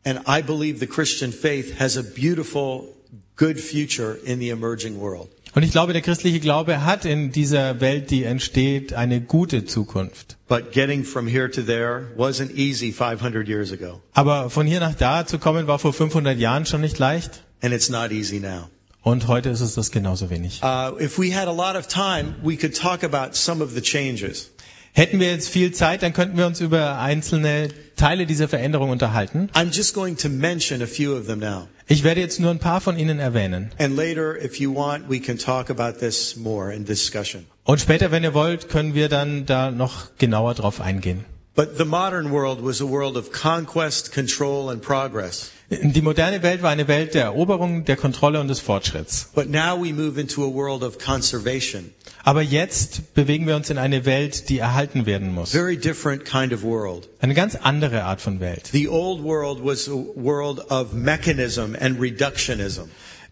[0.05, 2.95] And I believe the Christian faith has a beautiful,
[3.35, 5.27] good future in the emerging world.
[5.53, 10.37] Und ich glaube, der christliche Glaube hat in dieser Welt, die entsteht, eine gute Zukunft.
[10.47, 14.01] But getting from here to there wasn't easy 500 years ago.
[14.13, 17.43] Aber von hier nach da zu kommen, war vor 500 Jahren schon nicht leicht.
[17.61, 18.69] And it's not easy now.
[19.01, 20.61] Und heute ist es das genauso wenig.
[20.61, 23.81] Uh, if we had a lot of time, we could talk about some of the
[23.81, 24.51] changes.
[24.97, 29.47] Hätten wir jetzt viel Zeit, dann könnten wir uns über einzelne Teile dieser Veränderung unterhalten.
[29.53, 31.67] I'm just going to mention a few of them now.
[31.85, 33.69] Ich werde jetzt nur ein paar von ihnen erwähnen.
[33.77, 37.45] And later, if you want, we can talk about this more in discussion.
[37.63, 41.25] Und später, wenn ihr wollt, können wir dann da noch genauer drauf eingehen.
[41.53, 45.51] But the modern world was a world of conquest, control, and progress.
[45.69, 49.31] Die moderne Welt war eine Welt der Eroberung, der Kontrolle und des Fortschritts.
[49.35, 51.91] But now we move into a world of conservation.
[52.23, 55.51] Aber jetzt bewegen wir uns in eine Welt, die erhalten werden muss.
[55.51, 57.09] Very different kind of world.
[57.19, 58.69] Eine ganz andere Art von Welt.
[58.71, 62.89] The old world was a world of mechanism and reductionism.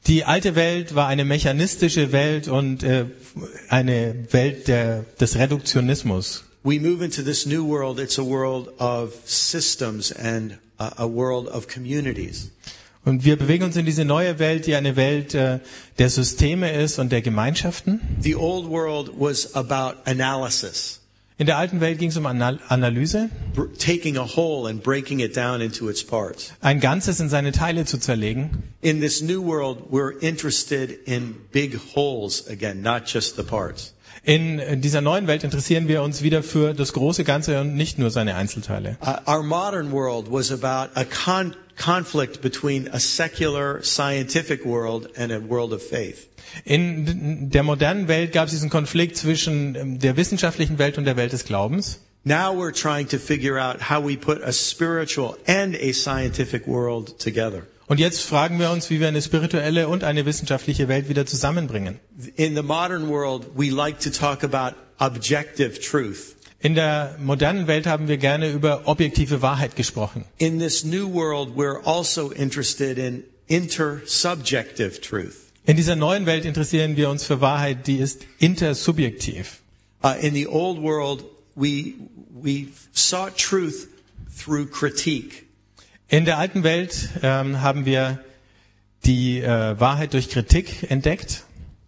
[0.07, 3.05] Die alte Welt war eine mechanistische Welt und äh,
[3.69, 6.43] eine Welt der, des Reduktionismus.
[6.65, 11.67] we move into this new world, it's a world of systems and a, world of
[11.67, 12.51] communities.
[13.03, 15.59] Und wir bewegen uns in diese neue Welt, die eine Welt äh,
[15.99, 18.01] der Systeme ist und der Gemeinschaften.
[18.19, 21.01] The old world was about analysis,
[21.37, 23.29] In der alten Welt ging es um Anal Analyse,
[23.77, 26.53] taking a whole and breaking it down into its parts.
[26.61, 28.63] ein Ganzes in seine Teile zu zerlegen.
[28.81, 33.93] In this new world, we're interested in big wholes again, not just the parts.
[34.25, 38.09] In dieser neuen Welt interessieren wir uns wieder für das große Ganze und nicht nur
[38.09, 38.97] seine Einzelteile.
[39.01, 45.31] Uh, our modern world was about a con- conflict between a secular scientific world and
[45.31, 46.27] a world of faith.
[46.63, 51.17] In der modernen Welt gab es diesen Konflikt zwischen ähm, der wissenschaftlichen Welt und der
[51.17, 51.99] Welt des Glaubens.
[52.23, 57.19] Now we're trying to figure out how we put a spiritual and a scientific world
[57.19, 57.67] together.
[57.87, 61.99] Und jetzt fragen wir uns, wie wir eine spirituelle und eine wissenschaftliche Welt wieder zusammenbringen.
[62.35, 66.35] In the modern world, we like to talk about objective truth.
[66.59, 70.25] In der modernen Welt haben wir gerne über objektive Wahrheit gesprochen.
[70.37, 75.51] In this new world, we're also interested in intersubjective truth.
[75.67, 79.61] In dieser neuen Welt interessieren wir uns für Wahrheit, die ist intersubjektiv.
[80.03, 81.23] Uh, in the old world,
[81.55, 81.93] we,
[82.31, 83.87] we sought truth
[84.35, 85.44] through critique.
[86.07, 88.19] In der alten Welt ähm, haben wir
[89.05, 91.43] die äh, Wahrheit durch Kritik entdeckt.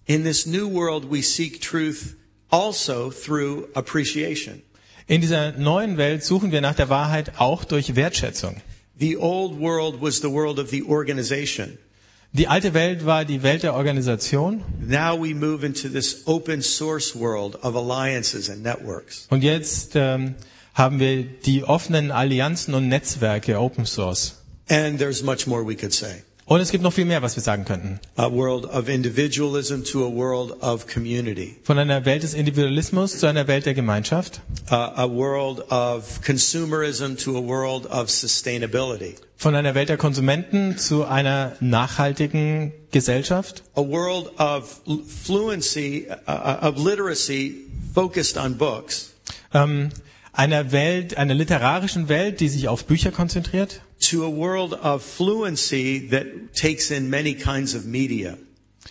[0.05, 2.15] In this new world, we seek truth
[2.49, 4.61] also through appreciation.
[5.07, 8.61] In dieser neuen Welt suchen wir nach der Wahrheit auch durch Wertschätzung.
[8.99, 11.77] The old world was the world of the organization.
[12.33, 17.15] Die alte Welt war die Welt der Organisation Now we move into this open source
[17.15, 19.27] world of alliances and networks.
[19.29, 20.35] und jetzt ähm,
[20.77, 24.35] haben wir die offenen Allianzen und Netzwerke Open Source.
[24.69, 26.23] And there's much more we could say.
[26.45, 27.99] Und es gibt noch viel mehr, was wir sagen könnten.
[28.15, 31.57] A world of individualism to a world of community.
[31.63, 34.39] Von einer Welt des Individualismus zu einer Welt der Gemeinschaft.
[34.69, 39.15] A world of consumerism to a world of sustainability.
[39.35, 43.63] Von einer Welt der Konsumenten zu einer nachhaltigen Gesellschaft.
[43.73, 43.81] A
[50.37, 53.81] einer Welt, einer literarischen Welt, die sich auf Bücher konzentriert.
[54.11, 58.37] To a world of fluency that takes in many kinds of media.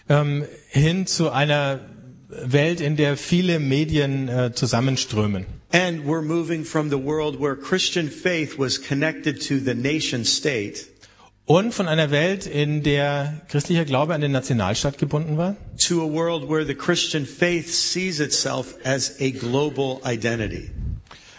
[0.08, 1.80] Ähm, hin zu einer
[2.28, 5.46] Welt, in der viele Medien äh, zusammenströmen.
[5.72, 10.86] And we're moving from the world where Christian faith was connected to the nation state
[11.48, 16.12] Und von einer Welt, in der christlicher Glaube an den Nationalstaat gebunden war, to a
[16.12, 20.72] world where the Christian faith sees itself as a global identity.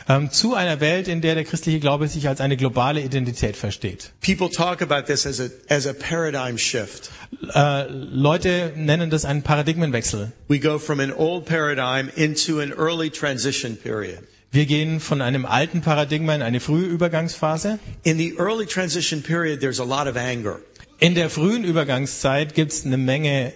[0.08, 4.12] Ähm, zu einer Welt, in der der christliche Glaube sich als eine globale Identität versteht.
[4.22, 7.12] People talk about this as a, as a paradigm shift.
[7.54, 10.32] Äh, Leute nennen das einen Paradigmenwechsel.
[10.48, 14.20] We go from an old paradigm into an early transition period.
[14.52, 17.80] Wir gehen von einem alten Paradigma in eine frühe Übergangsphase.
[18.04, 20.60] In the early transition period, there's a lot of anger.
[21.00, 23.54] In der frühen Übergangszeit gibt es eine Menge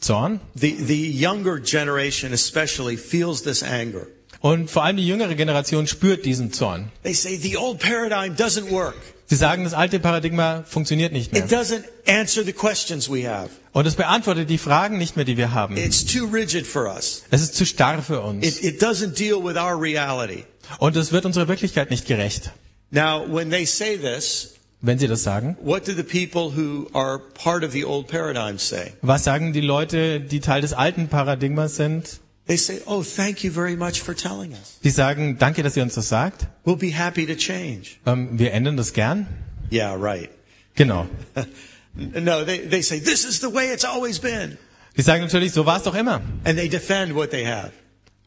[0.00, 0.40] Zorn.
[0.54, 4.08] The, the younger generation especially feels this anger.
[4.42, 6.90] Und vor allem die jüngere Generation spürt diesen Zorn.
[7.04, 8.96] They say the old paradigm doesn't work.
[9.26, 11.44] Sie sagen, das alte Paradigma funktioniert nicht mehr.
[11.44, 13.50] It doesn't answer the questions we have.
[13.72, 15.76] Und es beantwortet die Fragen nicht mehr, die wir haben.
[15.76, 17.22] It's too rigid for us.
[17.30, 18.44] Es ist zu starr für uns.
[18.44, 20.44] It, it doesn't deal with our reality.
[20.78, 22.50] Und es wird unserer Wirklichkeit nicht gerecht.
[22.90, 27.20] Now, when they say this, Wenn Sie das sagen, what do the people who are
[27.20, 28.92] part of the old paradigm say?
[29.02, 32.18] was sagen die Leute, die Teil des alten Paradigmas sind?
[32.46, 34.78] They say, oh, thank you very much for telling us.
[34.82, 36.48] Die sagen, danke, dass ihr uns das sagt.
[36.64, 37.98] We'll be happy to change.
[38.04, 39.26] Ähm, wir ändern das gern.
[39.70, 40.30] Yeah, right.
[40.74, 41.06] Genau.
[41.94, 44.56] No, they, they say, this is the way it's always been.
[44.96, 46.22] Die sagen natürlich, so war es doch immer.
[46.44, 47.70] And they defend what they have.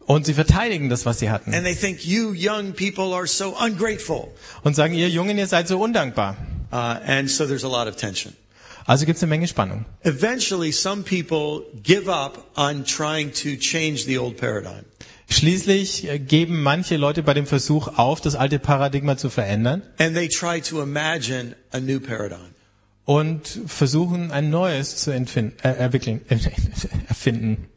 [0.05, 1.53] Und sie verteidigen das, was sie hatten.
[1.53, 4.31] And they think you young people are so ungrateful.
[4.63, 6.37] Und sagen, ihr Jungen, ihr seid so undankbar.
[6.71, 8.35] Uh, and so there's a lot of tension.
[8.85, 9.85] Also gibt es eine Menge Spannung.
[10.03, 14.85] Eventually, some people give up on trying to change the old paradigm.
[15.27, 20.13] Schließlich äh, geben manche Leute bei dem Versuch auf, das alte Paradigma zu verändern And
[20.15, 22.53] they try to imagine a new paradigm.
[23.05, 26.37] und versuchen, ein neues zu entfinden, äh, entwickeln, äh,
[27.07, 27.67] erfinden.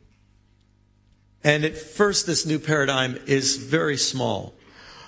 [1.43, 4.53] And at first, this new paradigm is very small.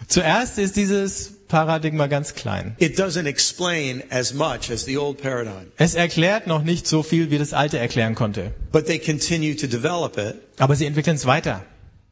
[0.08, 2.74] Zuerst ist dieses Paradigma ganz klein.
[2.78, 7.30] It doesn't explain as much as the old paradigm, Es erklärt noch nicht so viel,
[7.30, 8.52] wie das alte erklären konnte.
[8.72, 10.36] but they continue to develop it.
[10.58, 11.62] Aber sie entwickeln es weiter.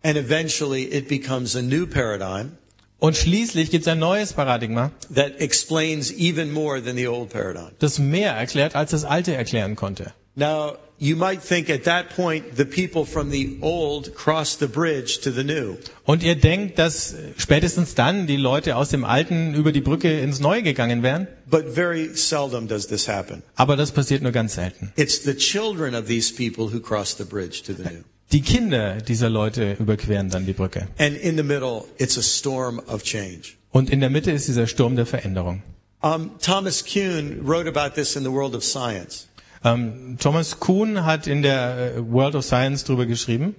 [0.02, 2.52] And eventually, it becomes a new paradigm
[3.00, 7.70] Und schließlich gibt es ein neues Paradigma, that explains even more than the old paradigm.
[7.78, 10.12] das mehr erklärt, als das alte erklären konnte.
[10.34, 15.20] Now, you might think at that point the people from the old crossed the bridge
[15.20, 15.76] to the new.
[16.04, 20.40] Und ihr denkt, dass spätestens dann die Leute aus dem Alten über die Brücke ins
[20.40, 21.28] Neue gegangen wären?
[21.46, 23.42] But very seldom does this happen.
[23.56, 24.92] Aber das passiert nur ganz selten.
[24.96, 28.02] It's the children of these people who cross the bridge to the new.
[28.32, 30.88] Die Kinder dieser Leute überqueren dann die Brücke.
[30.98, 33.54] And in the middle, it's a storm of change.
[33.70, 35.62] Und in der Mitte ist dieser Sturm der Veränderung.
[36.00, 39.27] Um, Thomas Kuhn wrote about this in the world of science.
[39.64, 43.54] Ähm, Thomas Kuhn hat in der äh, World of Science drüber geschrieben.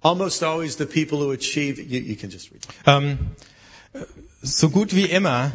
[0.00, 2.66] Almost always the people who achieve, you, you can just read.
[2.86, 3.18] Ähm,
[3.92, 3.98] äh,
[4.42, 5.52] so gut wie immer,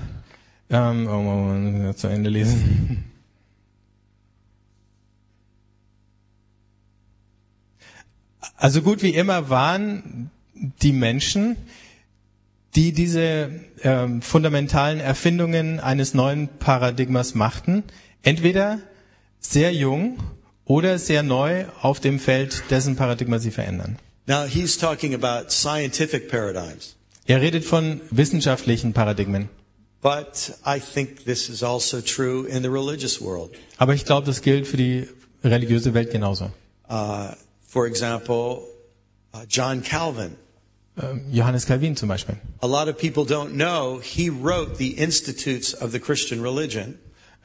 [0.69, 3.03] ähm, oh, Moment, zu Ende lesen.
[8.55, 10.31] Also gut wie immer waren
[10.81, 11.57] die Menschen,
[12.75, 13.51] die diese
[13.83, 17.83] ähm, fundamentalen Erfindungen eines neuen Paradigmas machten,
[18.23, 18.79] entweder
[19.39, 20.17] sehr jung
[20.65, 23.97] oder sehr neu auf dem Feld, dessen Paradigma sie verändern.
[24.27, 29.49] Now he's talking about scientific paradigms, Er redet von wissenschaftlichen Paradigmen.
[30.01, 33.51] but I think this is also true in the religious world.
[33.77, 35.07] Aber ich glaube, das gilt für die
[35.43, 36.51] religiöse Welt genauso.
[36.89, 37.31] Uh,
[37.67, 38.61] for example,
[39.33, 40.35] uh, John Calvin.
[41.01, 42.37] Ähm, Johannes Calvin zum Beispiel.
[42.61, 46.97] A lot of people don't know he wrote the Institutes of the Christian Religion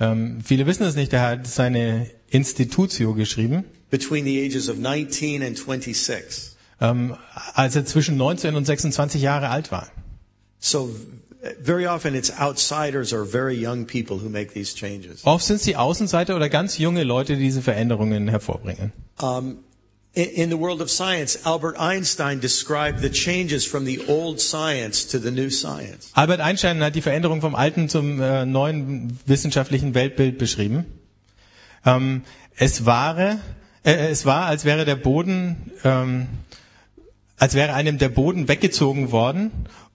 [0.02, 5.42] Ähm, viele wissen es nicht, er hat seine Institutio geschrieben, between the ages of 19
[5.44, 6.56] and 26.
[6.80, 7.14] ähm,
[7.54, 9.86] als er zwischen 19 und 26 Jahre alt war.
[10.58, 10.90] So
[11.62, 15.24] very often it's outsiders or very young people who make these changes.
[15.24, 18.92] Oft sind es die Außenseiter oder ganz junge Leute, die diese Veränderungen hervorbringen.
[19.20, 19.58] Um,
[20.14, 25.18] in, the world of science, Albert Einstein described the changes from the old science to
[25.18, 26.10] the new science.
[26.14, 30.84] Albert Einstein hat die Veränderung vom alten zum äh, neuen wissenschaftlichen Weltbild beschrieben.
[31.86, 32.22] Ähm,
[32.56, 33.36] es, war, äh,
[33.84, 36.26] es war, als wäre der Boden, ähm,
[37.38, 39.50] als wäre einem der Boden weggezogen worden,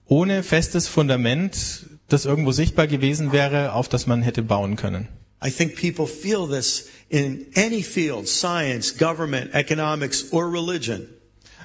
[0.06, 5.06] ohne festes Fundament, das irgendwo sichtbar gewesen wäre, auf das man hätte bauen können.
[5.44, 11.08] I think people feel this in any field, science, government, economics, or religion.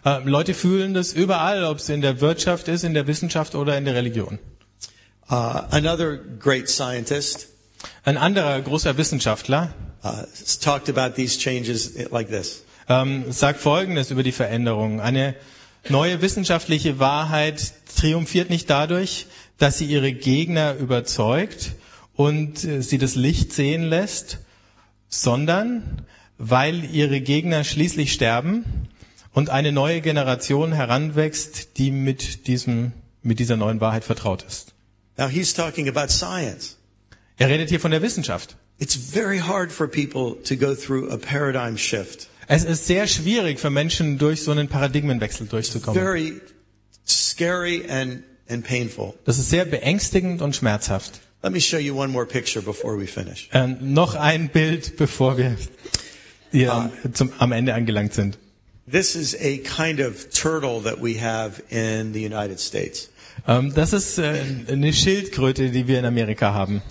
[0.05, 3.77] Äh, Leute fühlen das überall, ob es in der Wirtschaft ist, in der Wissenschaft oder
[3.77, 4.39] in der Religion.
[5.29, 7.47] Uh, another great scientist
[8.05, 9.73] Ein anderer großer Wissenschaftler
[10.03, 10.23] uh,
[10.61, 12.63] talked about these changes like this.
[12.89, 14.99] ähm, sagt Folgendes über die Veränderung.
[15.01, 15.35] Eine
[15.89, 19.27] neue wissenschaftliche Wahrheit triumphiert nicht dadurch,
[19.57, 21.73] dass sie ihre Gegner überzeugt
[22.15, 24.39] und äh, sie das Licht sehen lässt,
[25.21, 26.01] sondern
[26.37, 28.65] weil ihre Gegner schließlich sterben
[29.33, 34.73] und eine neue Generation heranwächst, die mit diesem, mit dieser neuen Wahrheit vertraut ist.
[35.17, 36.77] Now he's talking about science.
[37.37, 38.55] Er redet hier von der Wissenschaft.
[38.79, 42.27] It's very hard for people to go through a paradigm shift.
[42.47, 45.99] Es ist sehr schwierig für Menschen, durch so einen Paradigmenwechsel durchzukommen.
[45.99, 46.41] Very
[47.07, 49.13] scary and, and painful.
[49.25, 51.21] Das ist sehr beängstigend und schmerzhaft.
[51.43, 53.49] Let me show you one more picture before we finish.
[53.51, 55.57] Ähm, noch ein Bild, bevor wir
[56.51, 58.37] hier zum, am Ende angelangt sind.
[58.89, 63.09] This is a kind of turtle that we have in the United States.
[63.45, 66.81] Ähm, das ist äh, eine Schildkröte, die wir in Amerika haben.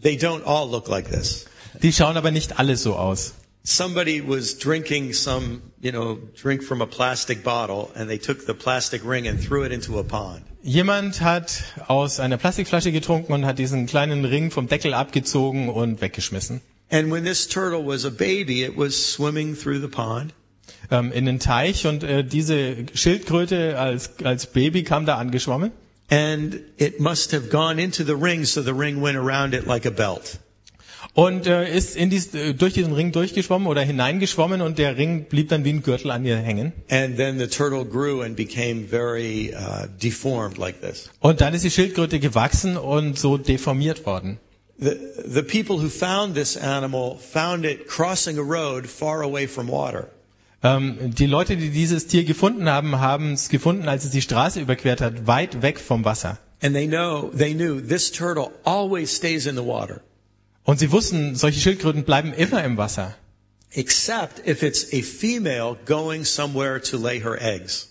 [0.00, 1.46] They don't all look like this.
[1.82, 3.34] Die schauen aber nicht alle so aus.
[3.70, 8.54] Somebody was drinking some, you know, drink from a plastic bottle and they took the
[8.54, 10.42] plastic ring and threw it into a pond.
[10.62, 16.00] Jemand hat aus einer Plastikflasche getrunken und hat diesen kleinen Ring vom Deckel abgezogen und
[16.00, 16.62] weggeschmissen.
[16.90, 20.32] And when this turtle was a baby, it was swimming through the pond.
[20.90, 25.72] Ähm, in den Teich und äh, diese Schildkröte als, als Baby kam da angeschwommen.
[26.08, 29.84] And it must have gone into the ring, so the ring went around it like
[29.84, 30.38] a belt.
[31.14, 35.24] Und äh, ist in dies, äh, durch diesen Ring durchgeschwommen oder hineingeschwommen und der Ring
[35.24, 36.72] blieb dann wie ein Gürtel an ihr hängen.
[36.90, 41.10] And then the turtle grew and became very uh, deformed like this.
[41.20, 44.38] Und dann ist die Schildkröte gewachsen und so deformiert worden.
[44.78, 44.92] The,
[45.26, 50.08] the people who found this animal found it crossing a road far away from water.
[50.62, 54.60] Ähm, die Leute, die dieses Tier gefunden haben, haben es gefunden, als es die Straße
[54.60, 56.38] überquert hat, weit weg vom Wasser.
[56.60, 60.00] And they know, they knew this turtle always stays in the water,
[60.68, 63.14] Und sie wussten, solche Schildkröten bleiben immer im Wasser.
[63.70, 67.88] except if it's a female going somewhere to lay her eggs.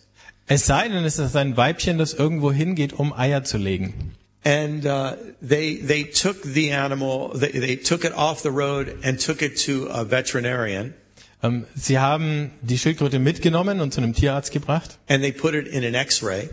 [0.47, 4.13] Es sei denn, es ist ein Weibchen, das irgendwo hingeht, um Eier zu legen.
[4.43, 9.19] And uh, they they took the animal, they, they took it off the road and
[9.19, 10.93] took it to a veterinarian,
[11.41, 15.67] Ähm, sie haben die Schildkröte mitgenommen und zu einem Tierarzt gebracht and they put it
[15.67, 16.47] in an X-ray.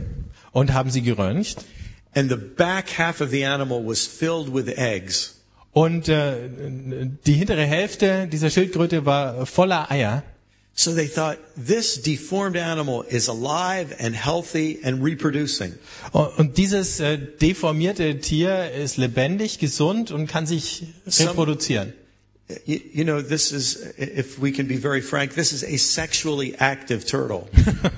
[0.53, 1.65] und haben sie geröntgt.
[2.15, 5.35] And the back half of the animal was filled with eggs.
[5.75, 6.37] Und äh,
[7.27, 10.23] die hintere Hälfte dieser Schildkröte war voller Eier.
[10.77, 15.73] So they thought, this deformed animal is alive and healthy and reproducing.
[16.13, 21.93] Und dieses äh, deformierte Tier ist lebendig, gesund und kann sich Some- reproduzieren.
[22.67, 26.55] You, you know, this is, if we can be very frank, this is a sexually
[26.59, 27.47] active turtle.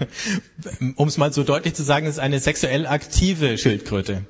[0.97, 4.25] Um es mal so deutlich zu sagen, ist eine sexuell aktive Schildkröte.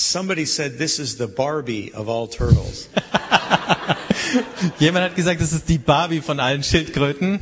[0.00, 2.88] Somebody said this is the Barbie of all turtles.
[4.78, 7.40] Jemand hat gesagt, das ist die Barbie von allen Schildkröten.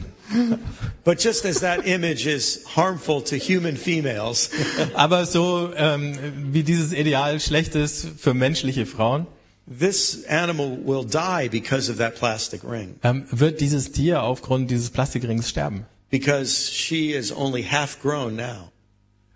[1.04, 4.48] But just as that image is harmful to human females,
[4.94, 6.16] Aber so ähm,
[6.50, 9.26] wie dieses Ideal schlecht ist für menschliche Frauen,
[9.66, 12.94] this animal will die because of that plastic ring.
[13.04, 15.84] ähm, wird dieses Tier aufgrund dieses Plastikrings sterben.
[16.08, 18.72] Because she is only half grown now.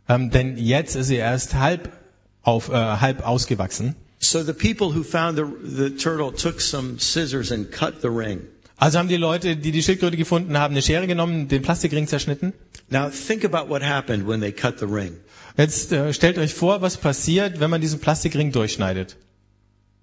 [0.08, 1.99] Ähm, denn jetzt ist sie erst halb,
[2.43, 3.95] auf, äh, halb ausgewachsen.
[4.18, 8.41] So the people who found the, the turtle took some scissors and cut the ring.
[8.76, 12.53] Also haben die Leute, die die Schildkröte gefunden haben, eine Schere genommen, den Plastikring zerschnitten.
[12.88, 15.16] Now think about what happened when they cut the ring.
[15.57, 19.16] Jetzt äh, stellt euch vor, was passiert, wenn man diesen Plastikring durchschneidet.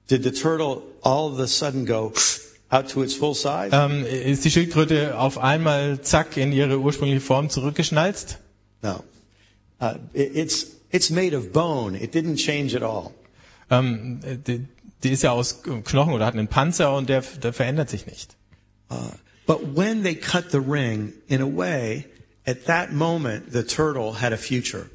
[0.10, 2.14] Did the turtle all of a sudden go
[2.70, 3.70] out to its full size?
[3.72, 8.38] Ähm, ist die Schildkröte auf einmal zack in ihre ursprüngliche Form zurückgeschnalzt?
[8.82, 9.04] No.
[9.82, 11.96] Uh, it- it's, it's made of bone.
[11.96, 13.12] It didn't change at all.
[13.70, 14.66] Ähm, die,
[15.04, 18.36] die ist ja aus Knochen oder hat einen Panzer und der, der verändert sich nicht.
[18.90, 18.96] Uh,
[19.46, 22.06] but when they cut the ring, in a way,
[22.46, 24.90] at that moment, the turtle had a future.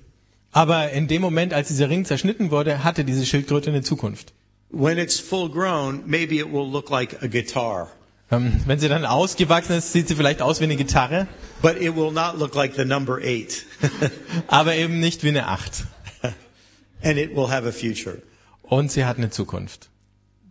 [0.53, 4.33] Aber in dem Moment, als dieser Ring zerschnitten wurde, hatte diese Schildkröte eine Zukunft.
[4.71, 7.89] When it's full grown, maybe it will look like a guitar,
[8.33, 11.29] Ähm, wenn sie dann ausgewachsen ist, sieht sie vielleicht aus wie eine Gitarre,
[11.61, 13.67] but it will not look like the number eight.
[14.47, 15.85] aber eben nicht wie eine Acht.
[17.03, 18.23] and it will have a future.
[18.63, 19.91] Und sie hat eine Zukunft.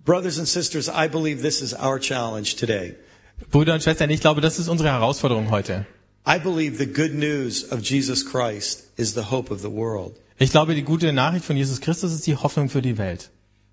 [0.06, 2.96] Brothers and sisters, I believe this is our challenge today.
[3.50, 5.88] Brüder und Schwestern, ich glaube, das ist unsere Herausforderung heute.
[6.28, 10.18] I believe the good news of Jesus Christ is the hope of the world.
[10.38, 13.32] Ich glaube, die gute Nachricht von Jesus Christus ist die Hoffnung für die Welt.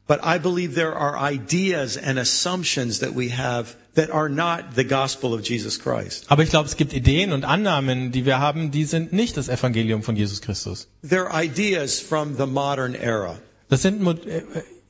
[0.09, 4.85] But I believe there are ideas and assumptions that we have that are not the
[4.85, 6.25] gospel of Jesus Christ.
[6.29, 9.49] Aber ich glaube, es gibt Ideen und Annahmen, die wir haben, die sind nicht das
[9.49, 10.89] Evangelium von Jesus Christus.
[11.05, 13.39] They're ideas from the modern era.
[13.69, 14.43] Das sind mo äh,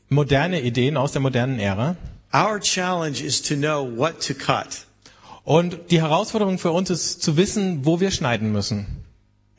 [0.09, 1.97] moderne Ideen aus der modernen Ära.
[2.33, 4.87] Our challenge is to know what to cut
[5.45, 8.87] Und die Herausforderung für uns ist zu wissen, wo wir schneiden müssen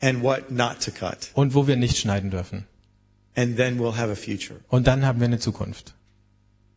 [0.00, 1.30] and what not to cut.
[1.34, 2.64] und wo wir nicht schneiden dürfen.
[3.36, 4.60] And then we'll have a future.
[4.68, 5.94] Und dann haben wir eine Zukunft.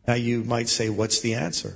[0.06, 1.72] Now you might say, what's the answer?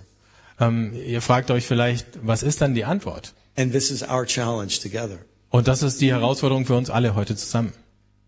[0.60, 3.32] Ähm, ihr fragt euch vielleicht, was ist dann die Antwort?
[3.56, 5.18] And this is our challenge together
[5.50, 7.72] Und das ist die Herausforderung für uns alle heute zusammen.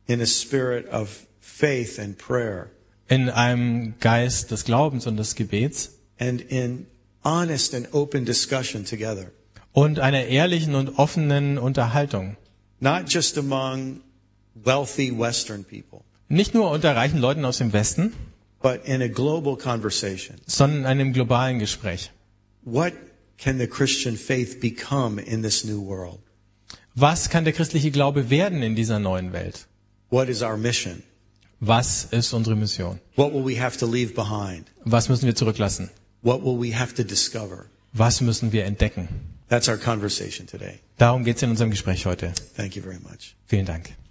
[0.07, 2.69] in a spirit of faith and prayer
[3.09, 6.87] In einem Geist des Glaubens und des Gebets and in
[7.25, 9.31] honest and open discussion together.
[9.73, 12.37] und einer ehrlichen und offenen Unterhaltung.
[12.81, 14.01] Not just among
[14.55, 16.03] wealthy Western people,
[16.33, 18.13] Nicht nur unter reichen Leuten aus dem Westen,
[18.63, 20.37] but in a global conversation.
[20.47, 22.11] sondern in einem globalen Gespräch.
[22.63, 22.93] What
[23.37, 26.21] can the Christian faith become in this new world?
[26.95, 29.67] Was kann der christliche Glaube werden in dieser neuen Welt?
[30.11, 31.03] What is our mission?
[31.59, 33.01] Was ist unsere Mission?
[33.17, 34.67] What will we have to leave behind?
[34.85, 35.91] Was müssen wir zurücklassen?
[36.23, 37.67] What will we have to discover?
[37.93, 39.09] Was müssen wir entdecken?
[39.49, 40.79] That's our conversation today.
[40.97, 42.33] Darum geht es in unserem Gespräch heute.
[42.57, 43.35] Thank you very much.
[43.47, 43.91] Vielen Dank.